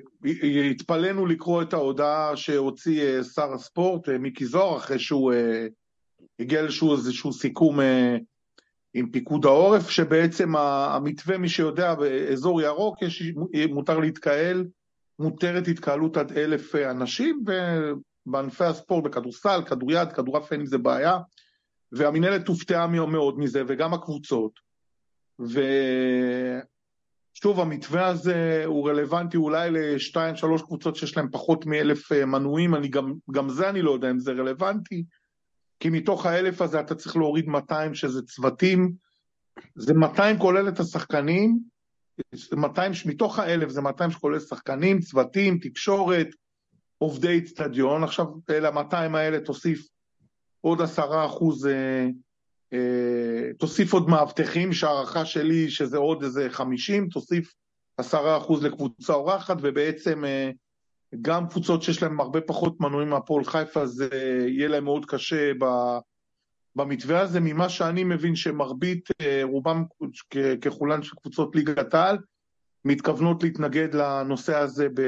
[0.71, 5.33] התפלאנו לקרוא את ההודעה שהוציא אה, שר הספורט, אה, מיקי זוהר, אחרי שהוא
[6.39, 7.79] הגיע לאיזשהו איזשהו סיכום
[8.93, 13.23] עם פיקוד העורף, שבעצם המתווה, מי שיודע, באזור ירוק יש,
[13.69, 14.65] מותר להתקהל,
[15.19, 17.43] מותרת התקהלות עד אלף אנשים,
[18.25, 21.17] בענפי הספורט, בכדורסל, כדוריד, כדורעף אין עם זה בעיה,
[21.91, 24.59] והמינהלת הופתעה מאוד מזה, וגם הקבוצות.
[25.39, 25.59] ושוב,
[27.59, 32.87] המתווה הזה הוא רלוונטי אולי לשתיים, שלוש קבוצות שיש להן פחות מאלף אה, מנויים, אני
[32.87, 35.03] גם, גם זה אני לא יודע אם זה רלוונטי,
[35.81, 38.93] כי מתוך האלף הזה אתה צריך להוריד 200 שזה צוותים,
[39.75, 41.59] זה 200 כולל את השחקנים,
[42.53, 46.27] 200, מתוך האלף זה 200 שכולל שחקנים, צוותים, תקשורת,
[46.97, 49.87] עובדי אצטדיון, עכשיו ל-200 האלה תוסיף
[50.61, 52.07] עוד עשרה אחוז, אה,
[52.73, 57.53] אה, תוסיף עוד מאבטחים, שהערכה שלי שזה עוד איזה 50, תוסיף
[57.97, 60.51] עשרה אחוז לקבוצה אורחת, ובעצם אה,
[61.21, 64.09] גם קבוצות שיש להן הרבה פחות מנויים מהפועל חיפה, זה
[64.47, 65.65] יהיה להם מאוד קשה ב...
[66.75, 69.09] במתווה הזה, ממה שאני מבין שמרבית,
[69.43, 69.83] רובם
[70.61, 72.17] ככולן של קבוצות ליגת העל,
[72.85, 75.01] מתכוונות להתנגד לנושא הזה ב...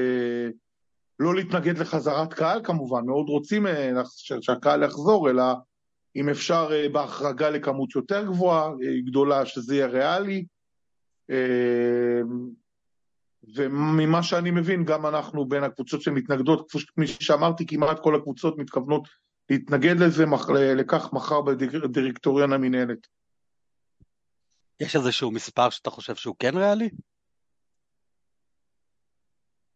[1.19, 5.43] לא להתנגד לחזרת קהל כמובן, מאוד רוצים אה, שהקהל יחזור, אלא
[6.15, 10.45] אם אפשר אה, בהחרגה לכמות יותר גבוהה, אה, גדולה, שזה יהיה ריאלי.
[13.55, 19.07] וממה שאני מבין, גם אנחנו בין הקבוצות שמתנגדות, כפי שאמרתי, כמעט כל הקבוצות מתכוונות
[19.49, 20.25] להתנגד לזה,
[20.75, 23.07] לכך מחר בדירקטוריון המינהלת.
[24.79, 26.89] יש איזשהו מספר שאתה חושב שהוא כן ריאלי?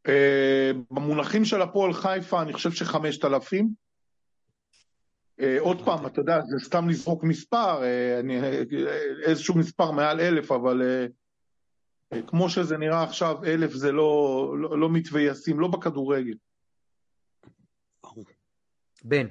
[0.08, 3.70] אה, במונחים של הפועל חיפה אני חושב שחמשת אלפים.
[5.40, 8.22] אה, עוד פעם, אתה יודע, זה סתם לזרוק מספר, אה,
[9.26, 11.08] איזשהו מספר מעל אלף, אבל
[12.28, 16.36] כמו שזה נראה עכשיו, אלף זה לא, לא, לא מתווה ישים, לא בכדורגל.
[19.04, 19.28] בן.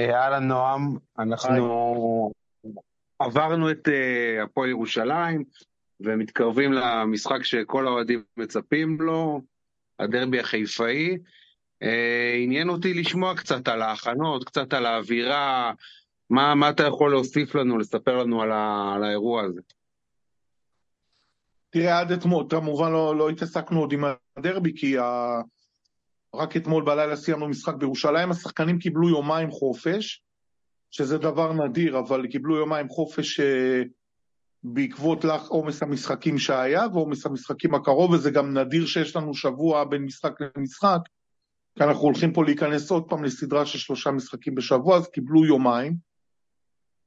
[0.00, 2.30] אהלן נועם, אנחנו
[3.18, 3.88] עברנו את
[4.42, 5.44] הפועל ירושלים,
[6.00, 9.40] ומתקרבים למשחק שכל האוהדים מצפים לו,
[9.98, 11.18] הדרבי החיפאי.
[11.82, 15.72] אה, עניין אותי לשמוע קצת על ההכנות, קצת על האווירה,
[16.30, 19.60] מה, מה אתה יכול להוסיף לנו, לספר לנו על, ה, על האירוע הזה?
[21.76, 24.04] תראה, עד אתמול, כמובן לא, לא התעסקנו עוד עם
[24.36, 25.40] הדרבי, כי ה...
[26.34, 30.22] רק אתמול בלילה סיימנו משחק בירושלים, השחקנים קיבלו יומיים חופש,
[30.90, 33.82] שזה דבר נדיר, אבל קיבלו יומיים חופש אה,
[34.62, 40.32] בעקבות עומס המשחקים שהיה ועומס המשחקים הקרוב, וזה גם נדיר שיש לנו שבוע בין משחק
[40.56, 41.00] למשחק,
[41.74, 45.96] כי אנחנו הולכים פה להיכנס עוד פעם לסדרה של שלושה משחקים בשבוע, אז קיבלו יומיים.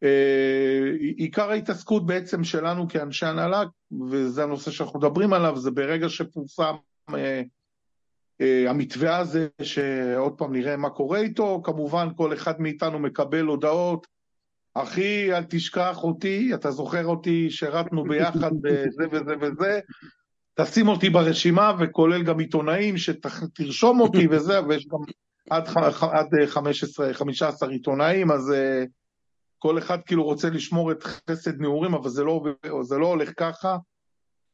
[0.04, 3.64] אה, עיקר ההתעסקות בעצם שלנו כאנשי הנהלה,
[4.10, 6.76] וזה הנושא שאנחנו מדברים עליו, זה ברגע שפורסם
[7.14, 7.42] אה,
[8.42, 14.08] אה, המתווה הזה, שעוד פעם נראה מה קורה איתו, כמובן כל אחד מאיתנו מקבל הודעות,
[14.74, 19.80] אחי, אל תשכח אותי, אתה זוכר אותי, שירתנו ביחד בזה וזה וזה,
[20.56, 25.00] תשים אותי ברשימה, וכולל גם עיתונאים, שתרשום אותי וזה, ויש גם
[25.50, 25.68] עד,
[26.02, 28.54] עד 15, 15 עיתונאים, אז
[29.60, 32.44] כל אחד כאילו רוצה לשמור את חסד נעורים, אבל זה לא,
[32.82, 33.78] זה לא הולך ככה,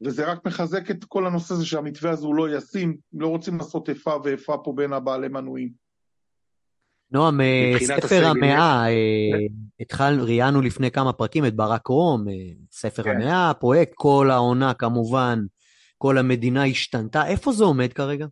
[0.01, 3.89] וזה רק מחזק את כל הנושא הזה שהמתווה הזה הוא לא ישים, לא רוצים לעשות
[3.89, 5.85] איפה ואיפה פה בין הבעלי מנויים.
[7.11, 9.45] נועם, אה, ספר המאה, אה,
[9.79, 12.33] התחלנו, ראיינו לפני כמה פרקים את ברק רום, אה,
[12.71, 13.09] ספר כן.
[13.09, 15.39] המאה, פרויקט, כל העונה כמובן,
[15.97, 18.25] כל המדינה השתנתה, איפה זה עומד כרגע?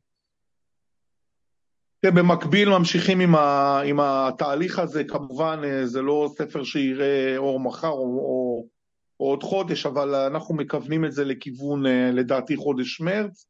[2.11, 8.03] במקביל ממשיכים עם, ה, עם התהליך הזה, כמובן זה לא ספר שיראה אור מחר או,
[8.03, 8.65] או,
[9.19, 11.83] או עוד חודש, אבל אנחנו מכוונים את זה לכיוון,
[12.13, 13.45] לדעתי, חודש מרץ.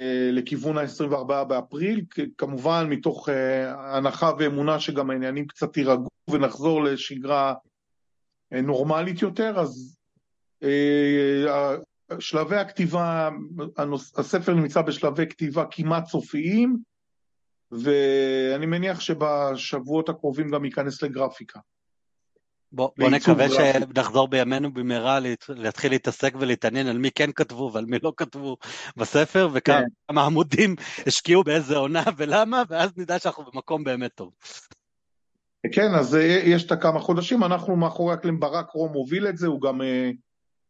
[0.00, 2.04] אה, לכיוון ה-24 באפריל,
[2.38, 7.54] כמובן מתוך אה, הנחה ואמונה שגם העניינים קצת יירגעו ונחזור לשגרה
[8.52, 9.98] אה, נורמלית יותר, אז
[12.18, 13.28] שלבי הכתיבה,
[14.16, 16.76] הספר נמצא בשלבי כתיבה כמעט סופיים,
[17.72, 21.60] ואני מניח שבשבועות הקרובים גם ייכנס לגרפיקה.
[22.72, 23.48] בוא, בוא נקווה.
[23.48, 28.56] שנחזור בימינו במהרה להת- להתחיל להתעסק ולהתעניין על מי כן כתבו ועל מי לא כתבו
[28.96, 30.18] בספר, וכמה כן.
[30.18, 34.32] עמודים השקיעו באיזה עונה ולמה, ואז נדע שאנחנו במקום באמת טוב.
[35.72, 39.46] כן, אז אה, יש את הכמה חודשים, אנחנו מאחורי הקלעים, ברק רום הוביל את זה,
[39.46, 40.10] הוא גם אה,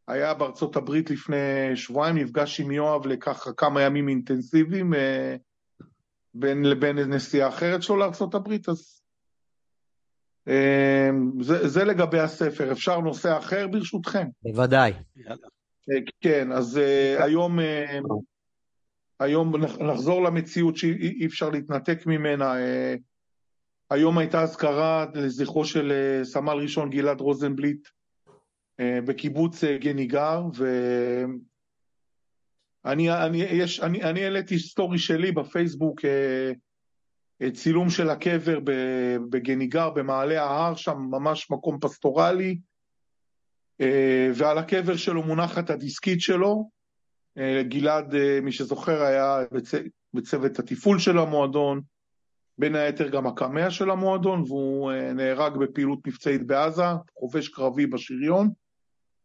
[0.09, 1.37] היה בארצות הברית לפני
[1.75, 5.37] שבועיים, נפגש עם יואב לככה כמה ימים אינטנסיביים, אה,
[6.39, 9.01] בין לבין נסיעה אחרת שלו לארצות הברית, אז
[10.49, 11.11] אה,
[11.41, 12.73] זה, זה לגבי הספר.
[12.73, 14.27] אפשר נושא אחר ברשותכם?
[14.43, 14.93] בוודאי.
[15.29, 15.35] אה,
[16.21, 17.59] כן, אז אה, היום,
[19.21, 22.55] היום נח- נחזור למציאות שאי אי אפשר להתנתק ממנה.
[23.91, 25.93] היום הייתה אזכרה לזכרו של
[26.25, 27.89] סמל ראשון גלעד רוזנבליט
[28.81, 30.43] בקיבוץ גניגר,
[32.89, 36.53] ואני אני, יש, אני, אני העליתי סטורי שלי בפייסבוק, אה,
[37.43, 38.59] אה, צילום של הקבר
[39.31, 42.59] בגניגר, במעלה ההר, שם ממש מקום פסטורלי,
[43.81, 46.79] אה, ועל הקבר שלו מונחת הדיסקית שלו.
[47.69, 49.75] גלעד, מי שזוכר, היה בצ...
[50.15, 51.81] בצוות התפעול של המועדון,
[52.59, 56.83] בין היתר גם הקמע של המועדון, והוא נהרג בפעילות מבצעית בעזה,
[57.19, 58.51] חובש קרבי בשריון.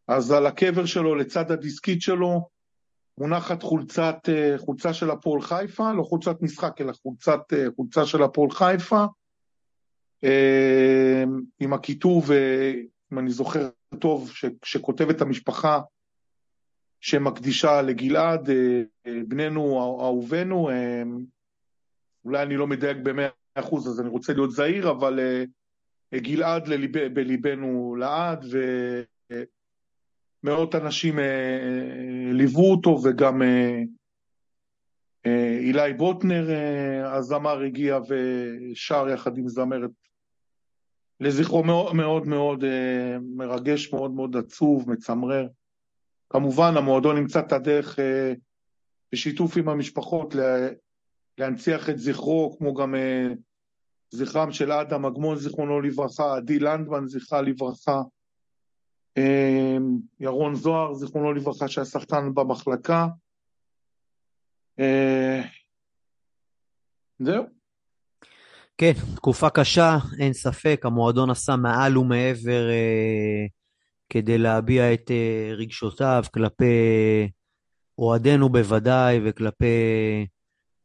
[0.08, 2.53] אז על הקבר שלו, לצד הדיסקית שלו,
[3.18, 8.22] מונחת חולצת, אה, חולצה של הפועל חיפה, לא חולצת משחק, אלא חולצת, אה, חולצה של
[8.22, 9.04] הפועל חיפה,
[10.24, 11.24] אה,
[11.60, 12.30] עם הכיתוב,
[13.12, 15.80] אם אני זוכר טוב, ש- שכותבת המשפחה
[17.00, 18.50] שמקדישה לגלעד,
[19.28, 21.02] בננו, אהובנו, אה,
[22.24, 25.20] אולי אני לא מדייק במאה אחוז, אז אני רוצה להיות זהיר, אבל
[26.14, 28.44] גלעד לליב, בליבנו לעד,
[30.44, 33.82] ומאות אנשים אה, אה, ליוו אותו, וגם אה,
[35.58, 36.48] אילי בוטנר,
[37.04, 39.90] הזמר, הגיע ושר יחד עם זמרת.
[41.20, 42.64] לזכרו מאוד מאוד מאוד
[43.36, 45.46] מרגש, מאוד מאוד עצוב, מצמרר.
[46.30, 47.98] כמובן, המועדון ימצא את הדרך
[49.12, 50.68] בשיתוף עם המשפחות לה-
[51.38, 52.94] להנציח את זכרו, כמו גם
[54.10, 58.02] זכרם של אדם אגמון, זיכרונו לברכה, עדי לנדמן, זכרה לברכה,
[60.20, 63.06] ירון זוהר, זיכרונו לברכה, שהיה שחקן במחלקה.
[64.80, 65.40] אה,
[67.18, 67.44] זהו.
[68.78, 73.46] כן, תקופה קשה, אין ספק, המועדון עשה מעל ומעבר אה,
[74.10, 76.64] כדי להביע את אה, רגשותיו כלפי
[77.98, 79.66] אוהדינו בוודאי וכלפי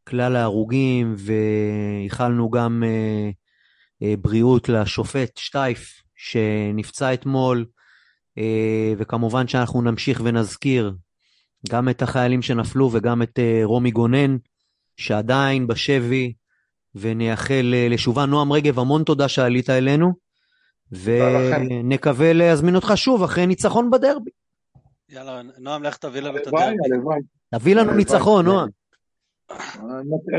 [0.08, 3.30] כלל ההרוגים, ואיחלנו גם אה,
[4.04, 7.66] אה, בריאות לשופט שטייף שנפצע אתמול,
[8.98, 10.94] וכמובן שאנחנו נמשיך ונזכיר
[11.70, 14.38] גם את החיילים שנפלו וגם את אה, רומי גונן,
[14.98, 16.34] שעדיין בשבי.
[16.96, 18.26] ונייחל אה, לשובה.
[18.26, 20.14] נועם רגב, המון תודה שעלית אלינו.
[20.92, 24.32] ונקווה להזמין אותך שוב אחרי ניצחון בדרבי.
[25.10, 26.76] יאללה, נועם, לך תביא לנו את הדרבי.
[27.56, 27.94] תביא לנו.
[27.94, 28.70] ניצחון, נועם.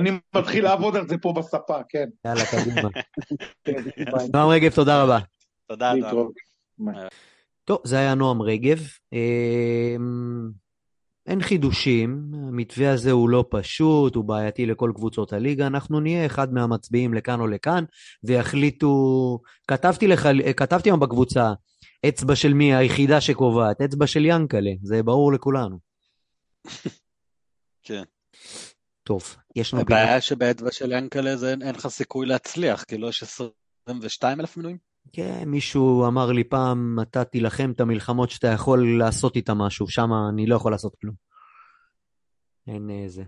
[0.01, 2.09] אני מתחיל לעבוד על זה פה בספה, כן.
[2.25, 2.89] יאללה, קדימה.
[3.65, 3.83] כן.
[4.35, 5.19] נועם רגב, תודה רבה.
[5.69, 6.99] תודה, נועם.
[7.71, 8.79] טוב, זה היה נועם רגב.
[9.13, 10.51] אמ,
[11.27, 16.53] אין חידושים, המתווה הזה הוא לא פשוט, הוא בעייתי לכל קבוצות הליגה, אנחנו נהיה אחד
[16.53, 17.85] מהמצביעים לכאן או לכאן,
[18.25, 21.53] ויחליטו, כתבתי לך, כתבתי היום בקבוצה,
[22.09, 25.79] אצבע של מי היחידה שקובעת, אצבע של ינקלה, זה ברור לכולנו.
[27.87, 28.03] כן.
[29.03, 30.01] טוב, יש לנו פינה.
[30.01, 34.90] הבעיה שבאצבע של ינקלה זה אין אין לך סיכוי להצליח, כאילו יש 22 אלף מנויים?
[35.13, 40.11] כן, מישהו אמר לי פעם, אתה תילחם את המלחמות שאתה יכול לעשות איתה משהו, שם
[40.29, 41.15] אני לא יכול לעשות כלום.
[42.67, 43.23] אין אה, זה.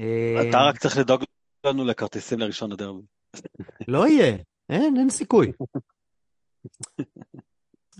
[0.00, 1.24] אה, אתה רק צריך לדאוג
[1.66, 3.02] לנו לכרטיסים לראשון הדרבי.
[3.88, 4.36] לא יהיה,
[4.68, 5.52] אין, אין סיכוי.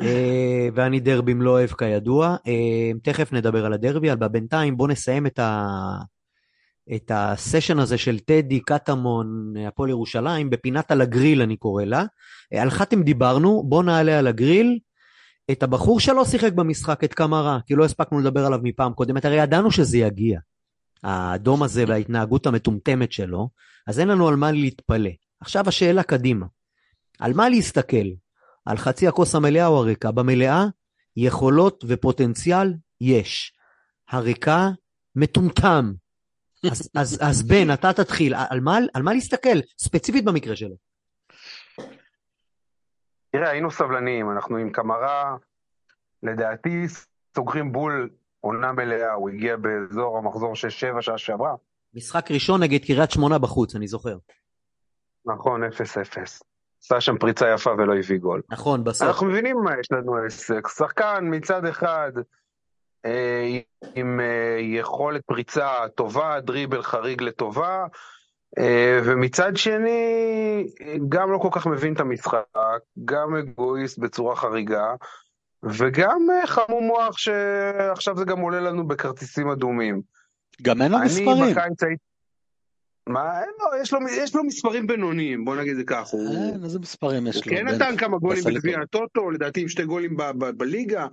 [0.00, 2.36] אה, ואני דרבים לא אוהב כידוע.
[2.46, 5.66] אה, תכף נדבר על הדרבי, אבל בינתיים בואו נסיים את, ה...
[6.94, 12.04] את הסשן הזה של טדי, קטמון, הפועל ירושלים, בפינת על הגריל אני קורא לה.
[12.52, 14.78] אה, על חתם דיברנו, בואו נעלה על הגריל.
[15.50, 19.36] את הבחור שלא שיחק במשחק, את קמרה, כי לא הספקנו לדבר עליו מפעם קודמת, הרי
[19.36, 20.40] ידענו שזה יגיע.
[21.02, 23.48] האדום הזה וההתנהגות המטומטמת שלו,
[23.86, 25.10] אז אין לנו על מה להתפלא.
[25.40, 26.46] עכשיו השאלה קדימה.
[27.18, 28.06] על מה להסתכל?
[28.64, 30.10] על חצי הכוס המלאה או הריקה?
[30.10, 30.64] במלאה,
[31.16, 33.52] יכולות ופוטנציאל יש.
[34.10, 34.70] הריקה,
[35.16, 35.92] מטומטם.
[36.64, 38.34] אז, אז, אז בן, אתה תתחיל.
[38.50, 39.58] על מה, על מה להסתכל?
[39.78, 40.74] ספציפית במקרה שלו.
[43.30, 45.36] תראה, היינו סבלניים, אנחנו עם קמרה,
[46.22, 46.86] לדעתי
[47.34, 50.52] סוגרים בול עונה מלאה, הוא הגיע באזור המחזור
[50.98, 51.54] 6-7 שעה שעברה.
[51.94, 54.16] משחק ראשון נגד קריית שמונה בחוץ, אני זוכר.
[55.24, 55.66] נכון, 0-0.
[56.82, 58.42] עשה שם פריצה יפה ולא הביא גול.
[58.50, 59.08] נכון, בסוף.
[59.08, 60.68] אנחנו מבינים מה יש לנו עסק.
[60.68, 62.12] שחקן מצד אחד
[63.94, 67.86] עם אה, יכולת פריצה טובה, דריבל חריג לטובה,
[68.58, 70.66] אה, ומצד שני,
[71.08, 72.44] גם לא כל כך מבין את המשחק,
[73.04, 74.94] גם אגואיסט בצורה חריגה,
[75.62, 80.00] וגם אה, חמום מוח שעכשיו זה גם עולה לנו בכרטיסים אדומים.
[80.62, 81.54] גם אין לו מספרים.
[81.54, 82.02] בקיץ הייתי...
[83.06, 85.82] מה, אין לו, יש לו, יש לו מספרים בינוניים, בוא נגיד זה.
[86.10, 87.50] הוא, אין, איזה מספרים יש הוא לו?
[87.58, 88.80] כן בין- נתן כמה גולים בגביע.
[88.80, 90.16] הטוטו, לדעתי עם שתי גולים
[90.56, 91.06] בליגה,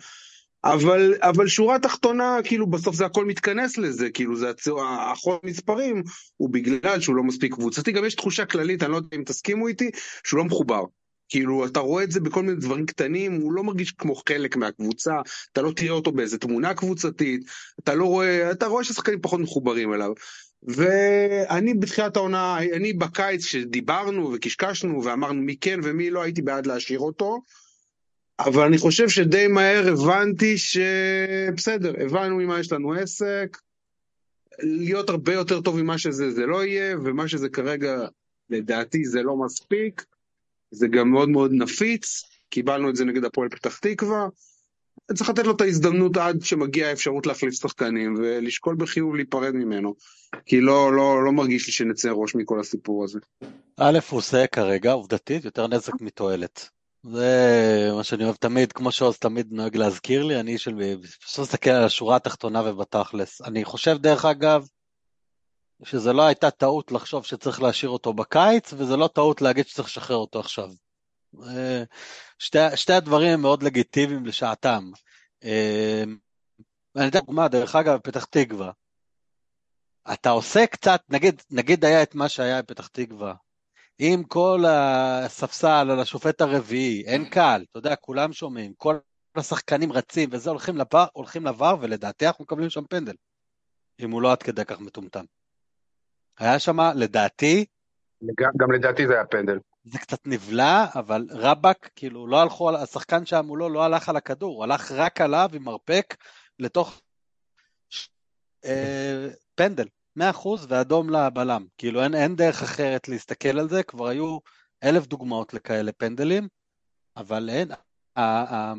[0.64, 4.68] אבל, אבל שורה תחתונה, כאילו בסוף זה הכל מתכנס לזה, כאילו זה הצ...
[5.12, 6.04] החול מספרים
[6.38, 9.68] הוא בגלל שהוא לא מספיק קבוצתי, גם יש תחושה כללית, אני לא יודע אם תסכימו
[9.68, 9.92] איתי,
[10.24, 10.84] שהוא לא מחובר.
[11.30, 15.14] כאילו, אתה רואה את זה בכל מיני דברים קטנים, הוא לא מרגיש כמו חלק מהקבוצה,
[15.52, 17.42] אתה לא תראה אותו באיזה תמונה קבוצתית,
[17.80, 20.12] אתה לא רואה, אתה רואה ששחקנים פחות מחוברים אליו.
[20.68, 27.00] ואני בתחילת העונה, אני בקיץ שדיברנו וקשקשנו ואמרנו מי כן ומי לא, הייתי בעד להשאיר
[27.00, 27.42] אותו.
[28.46, 33.58] אבל אני חושב שדי מהר הבנתי שבסדר, הבנו ממה יש לנו עסק,
[34.60, 38.08] להיות הרבה יותר טוב ממה שזה זה לא יהיה, ומה שזה כרגע,
[38.50, 40.06] לדעתי, זה לא מספיק.
[40.72, 44.28] זה גם מאוד מאוד נפיץ, קיבלנו את זה נגד הפועל פתח תקווה.
[45.16, 49.96] צריך לתת לו את ההזדמנות עד שמגיעה האפשרות להחליף שחקנים, ולשקול בחיוב להיפרד ממנו.
[50.46, 53.20] כי לא, לא, לא מרגיש לי שנצא ראש מכל הסיפור הזה.
[53.78, 56.70] א', הוא עושה כרגע, עובדתית, יותר נזק מתועלת.
[57.04, 60.98] זה מה שאני אוהב תמיד, כמו שעוז תמיד נוהג להזכיר לי, אני של...
[61.26, 63.42] פשוט מסתכל על השורה התחתונה ובתכלס.
[63.42, 64.68] אני חושב, דרך אגב,
[65.84, 70.18] שזה לא הייתה טעות לחשוב שצריך להשאיר אותו בקיץ, וזה לא טעות להגיד שצריך לשחרר
[70.18, 70.70] אותו עכשיו.
[71.48, 71.84] אה,
[72.40, 74.92] שתי, שתי הדברים הם מאוד לגיטימיים לשעתם.
[75.44, 76.04] אה,
[76.96, 78.72] אני אתן דוגמה, דרך אגב, פתח תקווה.
[80.14, 83.34] אתה עושה קצת, נגיד, נגיד היה את מה שהיה בפתח תקווה,
[84.00, 88.98] עם כל הספסל על השופט הרביעי, אין קהל, אתה יודע, כולם שומעים, כל
[89.36, 93.16] השחקנים רצים וזה, הולכים לבר, הולכים לבר, ולדעתי אנחנו מקבלים שם פנדל,
[94.00, 95.26] אם הוא לא עד כדי כך מטומטם.
[96.40, 97.66] היה שם, לדעתי,
[98.40, 99.60] גם, גם לדעתי זה היה פנדל.
[99.84, 104.16] זה קצת נבלע, אבל רבאק, כאילו, לא הלכו, על- השחקן שם מולו לא הלך על
[104.16, 106.16] הכדור, הוא הלך רק עליו עם מרפק
[106.60, 107.02] לתוך
[108.66, 109.88] אה, פנדל,
[110.20, 110.22] 100%
[110.68, 111.66] ואדום לבלם.
[111.78, 114.38] כאילו, אין, אין דרך אחרת להסתכל על זה, כבר היו
[114.84, 116.48] אלף דוגמאות לכאלה פנדלים,
[117.18, 117.72] אבל אין,
[118.16, 118.74] ה, ה,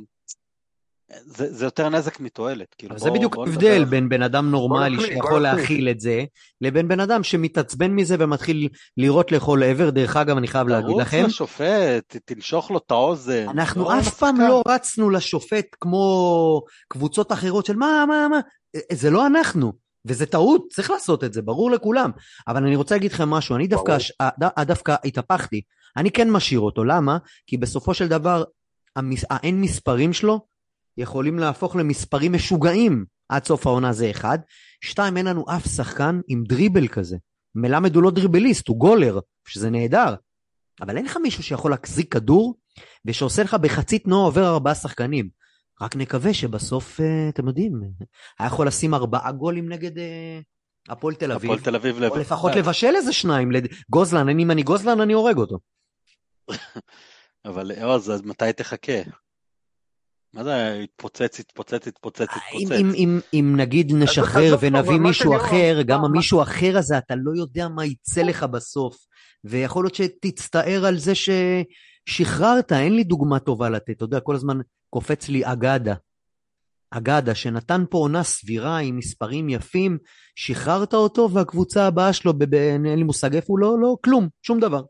[1.24, 2.74] זה, זה יותר נזק מתועלת.
[2.78, 3.90] כאילו, זה בוא- בדיוק ההבדל נדבר.
[3.90, 5.38] בין בן אדם נורמלי בוא שיכול.
[5.42, 6.24] להכיל את זה,
[6.60, 9.90] לבין בן אדם שמתעצבן מזה ומתחיל לירות לכל עבר.
[9.90, 13.48] דרך אגב, אני חייב להגיד תרוץ לכם, לשופט, תנשוך לו את האוזן.
[13.48, 14.40] אנחנו לא אף פעם.
[14.40, 18.40] לא רצנו לשופט כמו קבוצות אחרות של מה, מה, מה,
[18.92, 19.72] זה לא אנחנו.
[20.06, 22.10] וזה טעות, צריך לעשות את זה, ברור לכולם.
[22.48, 23.92] אבל אני רוצה להגיד לכם משהו, אני דווקא.
[23.92, 25.60] הש- ד- דווקא התהפכתי.
[25.96, 27.18] אני כן משאיר אותו, למה?
[27.46, 28.44] כי בסופו של דבר,
[28.96, 30.40] המס- האין מספרים שלו
[30.98, 34.38] יכולים להפוך למספרים משוגעים עד סוף העונה זה אחד.
[34.80, 37.16] שתיים, אין לנו אף שחקן עם דריבל כזה.
[37.54, 40.14] מלמד הוא לא דריבליסט, הוא גולר, שזה נהדר.
[40.80, 42.54] אבל אין לך מישהו שיכול להחזיק כדור
[43.04, 45.28] ושעושה לך בחצי תנועה עובר ארבעה שחקנים.
[45.80, 47.82] רק נקווה שבסוף, אה, אתם יודעים,
[48.38, 50.40] היה יכול לשים ארבעה גולים נגד אה,
[50.88, 53.50] הפועל תל אביב, הפועל תל אביב או לפחות לבשל איזה שניים.
[53.90, 55.58] גוזלן, אני- אם אני גוזלן אני הורג אותו.
[57.44, 59.02] אבל עוז, אז מתי תחכה?
[60.34, 62.26] מה זה יתפוצץ, יתפוצץ, אם, יתפוצץ?
[62.80, 67.68] אם, אם, אם נגיד נשחרר ונביא מישהו אחר, גם המישהו האחר הזה, אתה לא יודע
[67.68, 68.96] מה יצא לך בסוף.
[69.44, 73.90] ויכול להיות שתצטער על זה ששחררת, אין לי דוגמה טובה לתת.
[73.90, 74.58] אתה יודע, כל הזמן
[74.94, 75.94] קופץ לי אגדה.
[76.90, 79.98] אגדה, שנתן פה עונה סבירה עם מספרים יפים,
[80.36, 84.82] שחררת אותו והקבוצה הבאה שלו, אין לי מושג איפה הוא, לא, לא, כלום, שום דבר.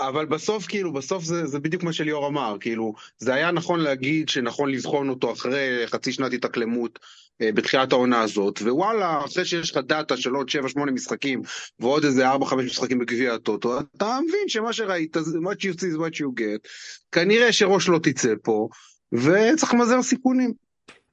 [0.00, 4.28] אבל בסוף, כאילו, בסוף זה, זה בדיוק מה שליאור אמר, כאילו, זה היה נכון להגיד
[4.28, 6.98] שנכון לבחון אותו אחרי חצי שנת התאקלמות
[7.42, 11.42] אה, בתחילת העונה הזאת, ווואלה, אחרי שיש לך דאטה של עוד 7-8 משחקים,
[11.80, 16.14] ועוד איזה 4-5 משחקים בגביע הטוטו, אתה מבין שמה שראית, what you see is what
[16.14, 16.68] you get,
[17.12, 18.68] כנראה שראש לא תצא פה,
[19.12, 20.52] וצריך למזער סיכונים.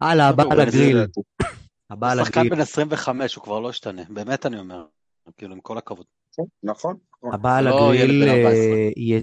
[0.02, 0.98] הלאה, הבא על הגריל.
[1.90, 4.86] הבא על שחקן הגריל, בן 25, הוא כבר לא ישתנה, באמת אני אומר,
[5.38, 6.06] כאילו, עם כל הכבוד.
[6.64, 6.98] נכון.
[7.34, 8.54] הבא על לא הגריל, ילד בן 14.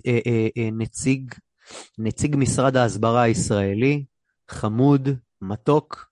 [0.07, 1.35] אה, אה, אה, נציג,
[1.99, 4.05] נציג משרד ההסברה הישראלי,
[4.49, 5.09] חמוד,
[5.41, 6.11] מתוק,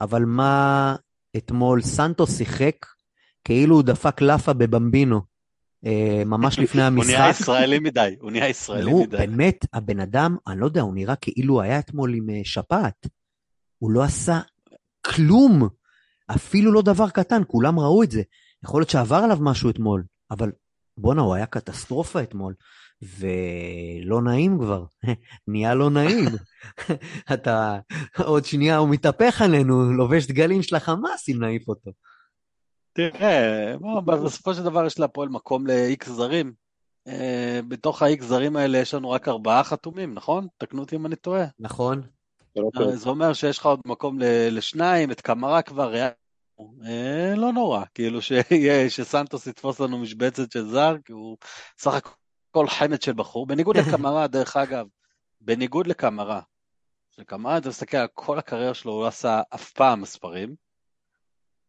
[0.00, 0.96] אבל מה
[1.36, 2.86] אתמול סנטו שיחק
[3.44, 5.20] כאילו הוא דפק לאפה בבמבינו,
[6.26, 7.40] ממש לפני הוא נהיה המשחק.
[7.40, 9.16] ישראלי מדי, הוא נהיה ישראלי הוא מדי.
[9.16, 13.06] באמת, הבן אדם, אני לא יודע, הוא נראה כאילו הוא היה אתמול עם שפעת.
[13.78, 14.40] הוא לא עשה
[15.04, 15.68] כלום,
[16.26, 18.22] אפילו לא דבר קטן, כולם ראו את זה.
[18.64, 20.52] יכול להיות שעבר עליו משהו אתמול, אבל
[20.96, 22.54] בואנה, הוא היה קטסטרופה אתמול,
[23.02, 24.84] ולא נעים כבר,
[25.48, 26.28] נהיה לא נעים.
[27.32, 27.78] אתה,
[28.24, 31.90] עוד שנייה הוא מתהפך עלינו, לובש דגלים של החמאס אם נעיף אותו.
[32.92, 33.74] תראה,
[34.04, 36.52] בסופו של דבר יש להפועל מקום ל-X זרים.
[37.08, 40.46] אה, בתוך ה-X זרים האלה יש לנו רק ארבעה חתומים, נכון?
[40.58, 41.44] תקנו אותי אם אני טועה.
[41.58, 42.02] נכון.
[42.54, 42.70] זה לא.
[42.80, 45.94] אה, אומר שיש לך עוד מקום ל- לשניים, את קמרה כבר.
[46.86, 51.36] אה, לא נורא, כאילו שיהיה- שסנטוס יתפוס לנו משבצת של זר, כי הוא
[51.78, 51.94] סך
[52.50, 54.86] הכל חמד של בחור, בניגוד לקמרה, דרך אגב,
[55.40, 56.40] בניגוד לקמרה.
[57.10, 60.54] שקמרה, אתה מסתכל על כל הקריירה שלו, הוא לא עשה אף פעם מספרים.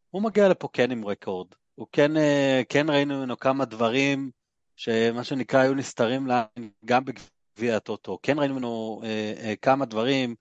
[0.10, 1.48] הוא מגיע לפה כן עם רקורד.
[1.76, 4.32] הוא כן, אה, כן ראינו ממנו כמה דברים
[4.76, 8.20] שמה שנקרא היו נסתרים לעין גם בגביע הטוטו.
[8.24, 10.36] כן ראינו ממנו אה, אה, כמה דברים,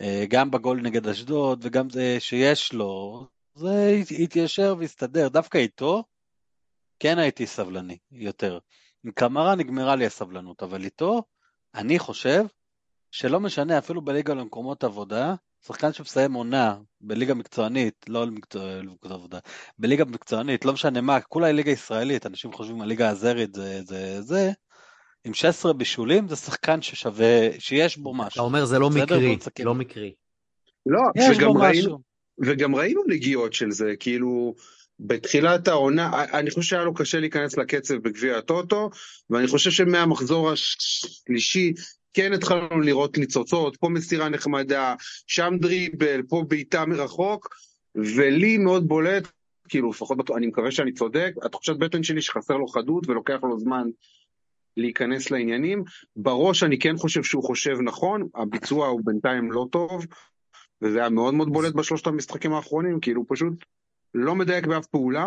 [0.00, 3.26] אה, גם בגול נגד אשדוד וגם זה שיש לו.
[3.54, 5.28] זה הת- התיישר והסתדר.
[5.28, 6.04] דווקא איתו
[6.98, 8.58] כן הייתי סבלני יותר.
[9.04, 11.22] עם קמרה נגמרה לי הסבלנות, אבל איתו
[11.74, 12.44] אני חושב
[13.10, 15.34] שלא משנה, אפילו בליגה למקומות עבודה,
[15.66, 19.38] שחקן שמסיים עונה בליגה מקצוענית, לא למקצוע- למקומות עבודה,
[19.78, 24.22] בליגה מקצוענית, לא משנה מה, כולה היא ליגה ישראלית, אנשים חושבים הליגה הזרית זה זה
[24.22, 24.50] זה,
[25.24, 28.44] עם 16 בישולים זה שחקן ששווה, שיש בו אתה משהו.
[28.44, 28.90] אומר זה לא?
[28.90, 29.36] מקרי.
[29.60, 30.14] לא מקרי.
[30.86, 32.09] לא, יש בו ראינו, משהו.
[32.40, 34.54] וגם ראינו נגיעות של זה, כאילו,
[35.00, 38.90] בתחילת העונה, אני חושב שהיה לו קשה להיכנס לקצב בגביע הטוטו,
[39.30, 41.72] ואני חושב שמהמחזור השלישי
[42.14, 44.94] כן התחלנו לראות ניצוצות, פה מסירה נחמדה,
[45.26, 47.48] שם דריבל, פה בעיטה מרחוק,
[47.94, 49.28] ולי מאוד בולט,
[49.68, 53.88] כאילו, לפחות, אני מקווה שאני צודק, התחושת בטן שלי שחסר לו חדות ולוקח לו זמן
[54.76, 55.84] להיכנס לעניינים.
[56.16, 60.06] בראש אני כן חושב שהוא חושב נכון, הביצוע הוא בינתיים לא טוב,
[60.82, 63.52] וזה היה מאוד מאוד בולט בשלושת המשחקים האחרונים, כאילו פשוט
[64.14, 65.26] לא מדייק באף פעולה,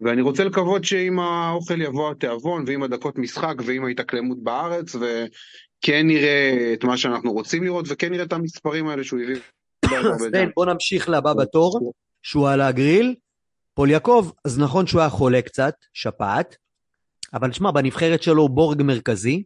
[0.00, 6.70] ואני רוצה לקוות שעם האוכל יבוא התיאבון, ועם הדקות משחק, ועם ההתאקלמות בארץ, וכן נראה
[6.72, 9.40] את מה שאנחנו רוצים לראות, וכן נראה את המספרים האלה שהוא הביא.
[10.32, 13.14] בן, בוא נמשיך לבא בתור, שהוא על הגריל.
[13.74, 16.56] פול יעקב, אז נכון שהוא היה חולה קצת, שפעת,
[17.34, 19.42] אבל שמע, בנבחרת שלו הוא בורג מרכזי,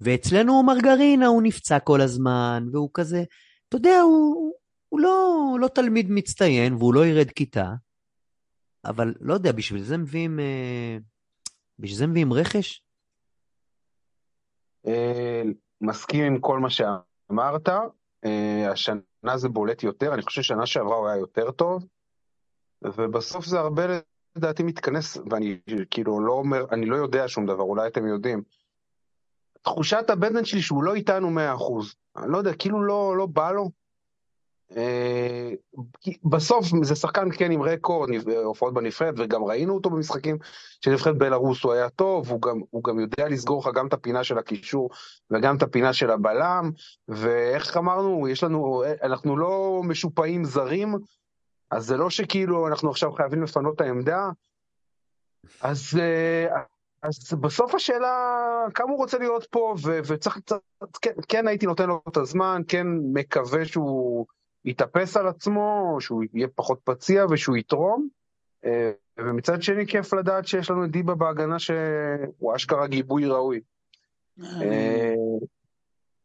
[0.00, 3.22] ואצלנו הוא מרגרינה, הוא נפצע כל הזמן, והוא כזה,
[3.68, 4.52] אתה יודע, הוא,
[4.90, 7.72] הוא לא, לא תלמיד מצטיין, והוא לא ירד כיתה,
[8.84, 10.96] אבל לא יודע, בשביל זה מביאים, אה,
[11.78, 12.82] בשביל זה מביאים רכש?
[14.86, 15.42] אה,
[15.80, 17.68] מסכים עם כל מה שאמרת,
[18.24, 21.86] אה, השנה זה בולט יותר, אני חושב ששנה שעברה הוא היה יותר טוב,
[22.82, 23.82] ובסוף זה הרבה
[24.36, 25.58] לדעתי מתכנס, ואני
[25.90, 28.42] כאילו לא אומר, אני לא יודע שום דבר, אולי אתם יודעים.
[29.62, 31.94] תחושת הבטן שלי שהוא לא איתנו 100%.
[32.16, 33.70] אני לא יודע, כאילו לא, לא בא לו.
[34.76, 35.50] אה,
[36.24, 40.38] בסוף זה שחקן כן עם רקורד, נב- הופעות בנבחרת, וגם ראינו אותו במשחקים
[40.80, 43.92] של נבחרת בלרוס, הוא היה טוב, הוא גם, הוא גם יודע לסגור לך גם את
[43.92, 44.90] הפינה של הקישור
[45.30, 46.70] וגם את הפינה של הבלם,
[47.08, 50.94] ואיך אמרנו, יש לנו, אנחנו לא משופעים זרים,
[51.70, 54.30] אז זה לא שכאילו אנחנו עכשיו חייבים לפנות את העמדה,
[55.60, 56.62] אז, אה,
[57.02, 58.36] אז בסוף השאלה,
[58.74, 60.60] כמה הוא רוצה להיות פה, ו- וצריך, קצת-
[61.02, 64.26] כן, כן הייתי נותן לו את הזמן, כן מקווה שהוא
[64.64, 68.08] יתאפס על עצמו, שהוא יהיה פחות פציע ושהוא יתרום.
[68.64, 73.60] אה, ומצד שני, כיף לדעת שיש לנו את דיבה בהגנה שהוא אשכרה גיבוי ראוי.
[74.42, 75.14] אה,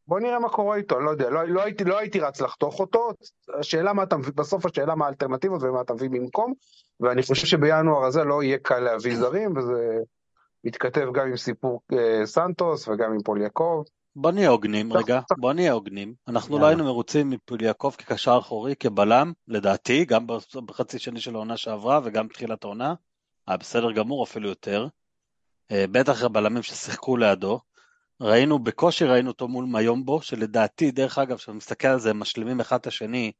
[0.07, 2.79] בוא נראה מה קורה איתו, אני לא יודע, לא, לא, הייתי, לא הייתי רץ לחתוך
[2.79, 3.09] אותו,
[3.59, 6.53] השאלה מה אתה מביא, בסוף השאלה מה האלטרנטיבות ומה אתה מביא במקום,
[6.99, 9.97] ואני חושב שבינואר הזה לא יהיה קל להביא זרים, וזה
[10.63, 13.83] מתכתב גם עם סיפור אה, סנטוס וגם עם פול יעקב.
[14.15, 16.13] בוא נהיה הוגנים רגע, בוא נהיה הוגנים.
[16.27, 16.65] אנחנו לא.
[16.65, 20.27] היינו מרוצים מפוליאקוב כקשר אחורי, כבלם, לדעתי, גם
[20.65, 22.93] בחצי שני של העונה שעברה וגם בתחילת העונה.
[23.47, 24.87] היה בסדר גמור, אפילו יותר.
[25.71, 27.59] אה, בטח הבלמים ששיחקו לידו.
[28.21, 32.59] ראינו, בקושי ראינו אותו מול מיומבו, שלדעתי, דרך אגב, כשאתה מסתכל על זה, הם משלימים
[32.59, 33.31] אחד את השני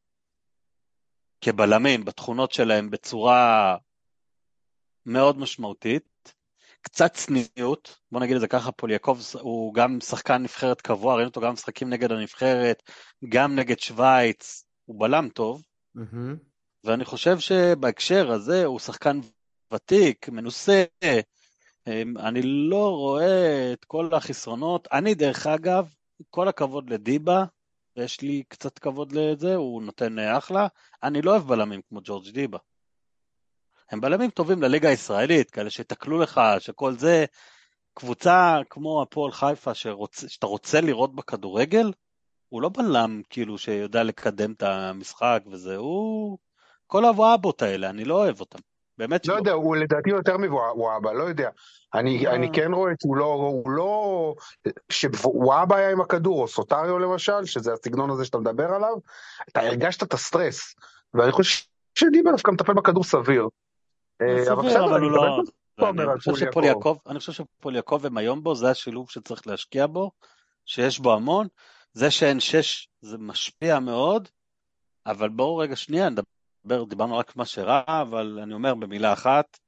[1.41, 3.77] כבלמים, בתכונות שלהם, בצורה
[5.05, 6.34] מאוד משמעותית.
[6.85, 11.41] קצת צניעות, בוא נגיד את זה ככה, פוליאקוב הוא גם שחקן נבחרת קבוע, ראינו אותו
[11.41, 12.83] גם משחקים נגד הנבחרת,
[13.29, 15.63] גם נגד שווייץ, הוא בלם טוב,
[15.95, 16.35] מהמם.
[16.83, 19.19] ואני חושב שבהקשר הזה הוא שחקן
[19.73, 20.83] ותיק, מנוסה,
[21.87, 24.87] אמ, אני לא רואה את כל החסרונות.
[24.91, 25.93] אני, דרך אגב,
[26.29, 27.45] כל הכבוד לדיבה,
[27.97, 30.67] ויש לי קצת כבוד לזה, הוא נותן אחלה.
[31.03, 32.57] אני לא אוהב בלמים כמו ג'ורג' דיבה.
[33.91, 37.25] הם בלמים טובים לליגה הישראלית, כאלה שיתקלו לך, שכל זה,
[37.93, 40.25] קבוצה כמו הפועל חיפה, שרוצ...
[40.27, 41.91] שאתה רוצה לראות בכדורגל,
[42.49, 46.37] הוא לא בלם כאילו שיודע לקדם את המשחק וזה, הוא...
[46.87, 48.59] כל האבואבות האלה, אני לא אוהב אותם.
[48.97, 49.39] באמת לא שלא.
[49.39, 51.49] יודע, הוא לדעתי יותר מוואבה, לא יודע.
[51.93, 52.35] אני, אה.
[52.35, 54.33] אני כן רואה שהוא לא, הוא לא...
[54.91, 58.95] שוואבה היה עם הכדור, או סוטריו למשל, שזה הסגנון הזה שאתה מדבר עליו,
[59.49, 60.75] אתה הרגשת את הסטרס.
[61.13, 61.65] ואני חושב
[61.95, 63.47] שדיבר דווקא מטפל בכדור סביר.
[64.21, 65.41] אה, סביר, בסדר, אבל אני הוא מקבל לא...
[65.41, 66.87] את אומר אני על חושב פול שפול יעקב.
[66.87, 70.11] יעקב, אני חושב שפול יעקב הם היום בו, זה השילוב שצריך להשקיע בו,
[70.65, 71.47] שיש בו המון.
[71.93, 74.27] זה שאין שש, זה משפיע מאוד,
[75.05, 79.59] אבל בואו רגע שנייה נדבר, דיברנו רק מה שרע, אבל אני אומר במילה אחת,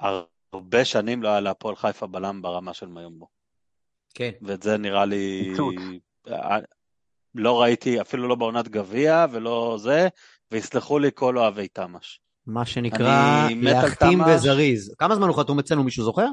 [0.00, 3.26] הרבה שנים לא היה להפועל חיפה בלם ברמה של מיומבו.
[4.14, 4.30] כן.
[4.42, 5.46] ואת זה נראה לי...
[5.50, 5.74] פיצוץ.
[6.28, 6.58] אה,
[7.34, 10.08] לא ראיתי, אפילו לא בעונת גביע ולא זה,
[10.50, 12.20] ויסלחו לי כל אוהבי תמ"ש.
[12.46, 14.30] מה שנקרא להחתים תמ"ש.
[14.30, 14.94] וזריז.
[14.98, 16.26] כמה זמן הוא חתום אצלנו, מישהו זוכר?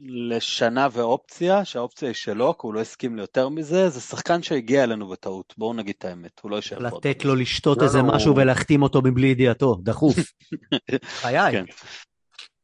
[0.00, 5.08] לשנה ואופציה, שהאופציה היא שלו, כי הוא לא הסכים ליותר מזה, זה שחקן שהגיע אלינו
[5.08, 6.96] בטעות, בואו נגיד את האמת, הוא לא יישאר פה.
[6.96, 10.16] לתת לו לשתות לא, איזה לא, משהו ולהחתים אותו מבלי ידיעתו, דחוף.
[11.20, 11.52] חיי.
[11.52, 11.64] כן.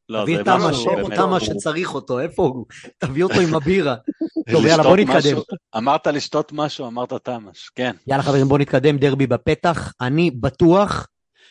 [0.09, 0.70] לא, תביא את תמה
[1.16, 2.66] תמה שצריך אותו, איפה הוא?
[2.99, 3.95] תביא אותו עם הבירה.
[4.53, 5.36] טוב, יאללה, בוא נתקדם.
[5.76, 7.97] אמרת לשתות משהו, אמרת תמ"ש, כן.
[8.07, 9.93] יאללה חברים, בוא נתקדם, דרבי בפתח.
[10.01, 11.07] אני בטוח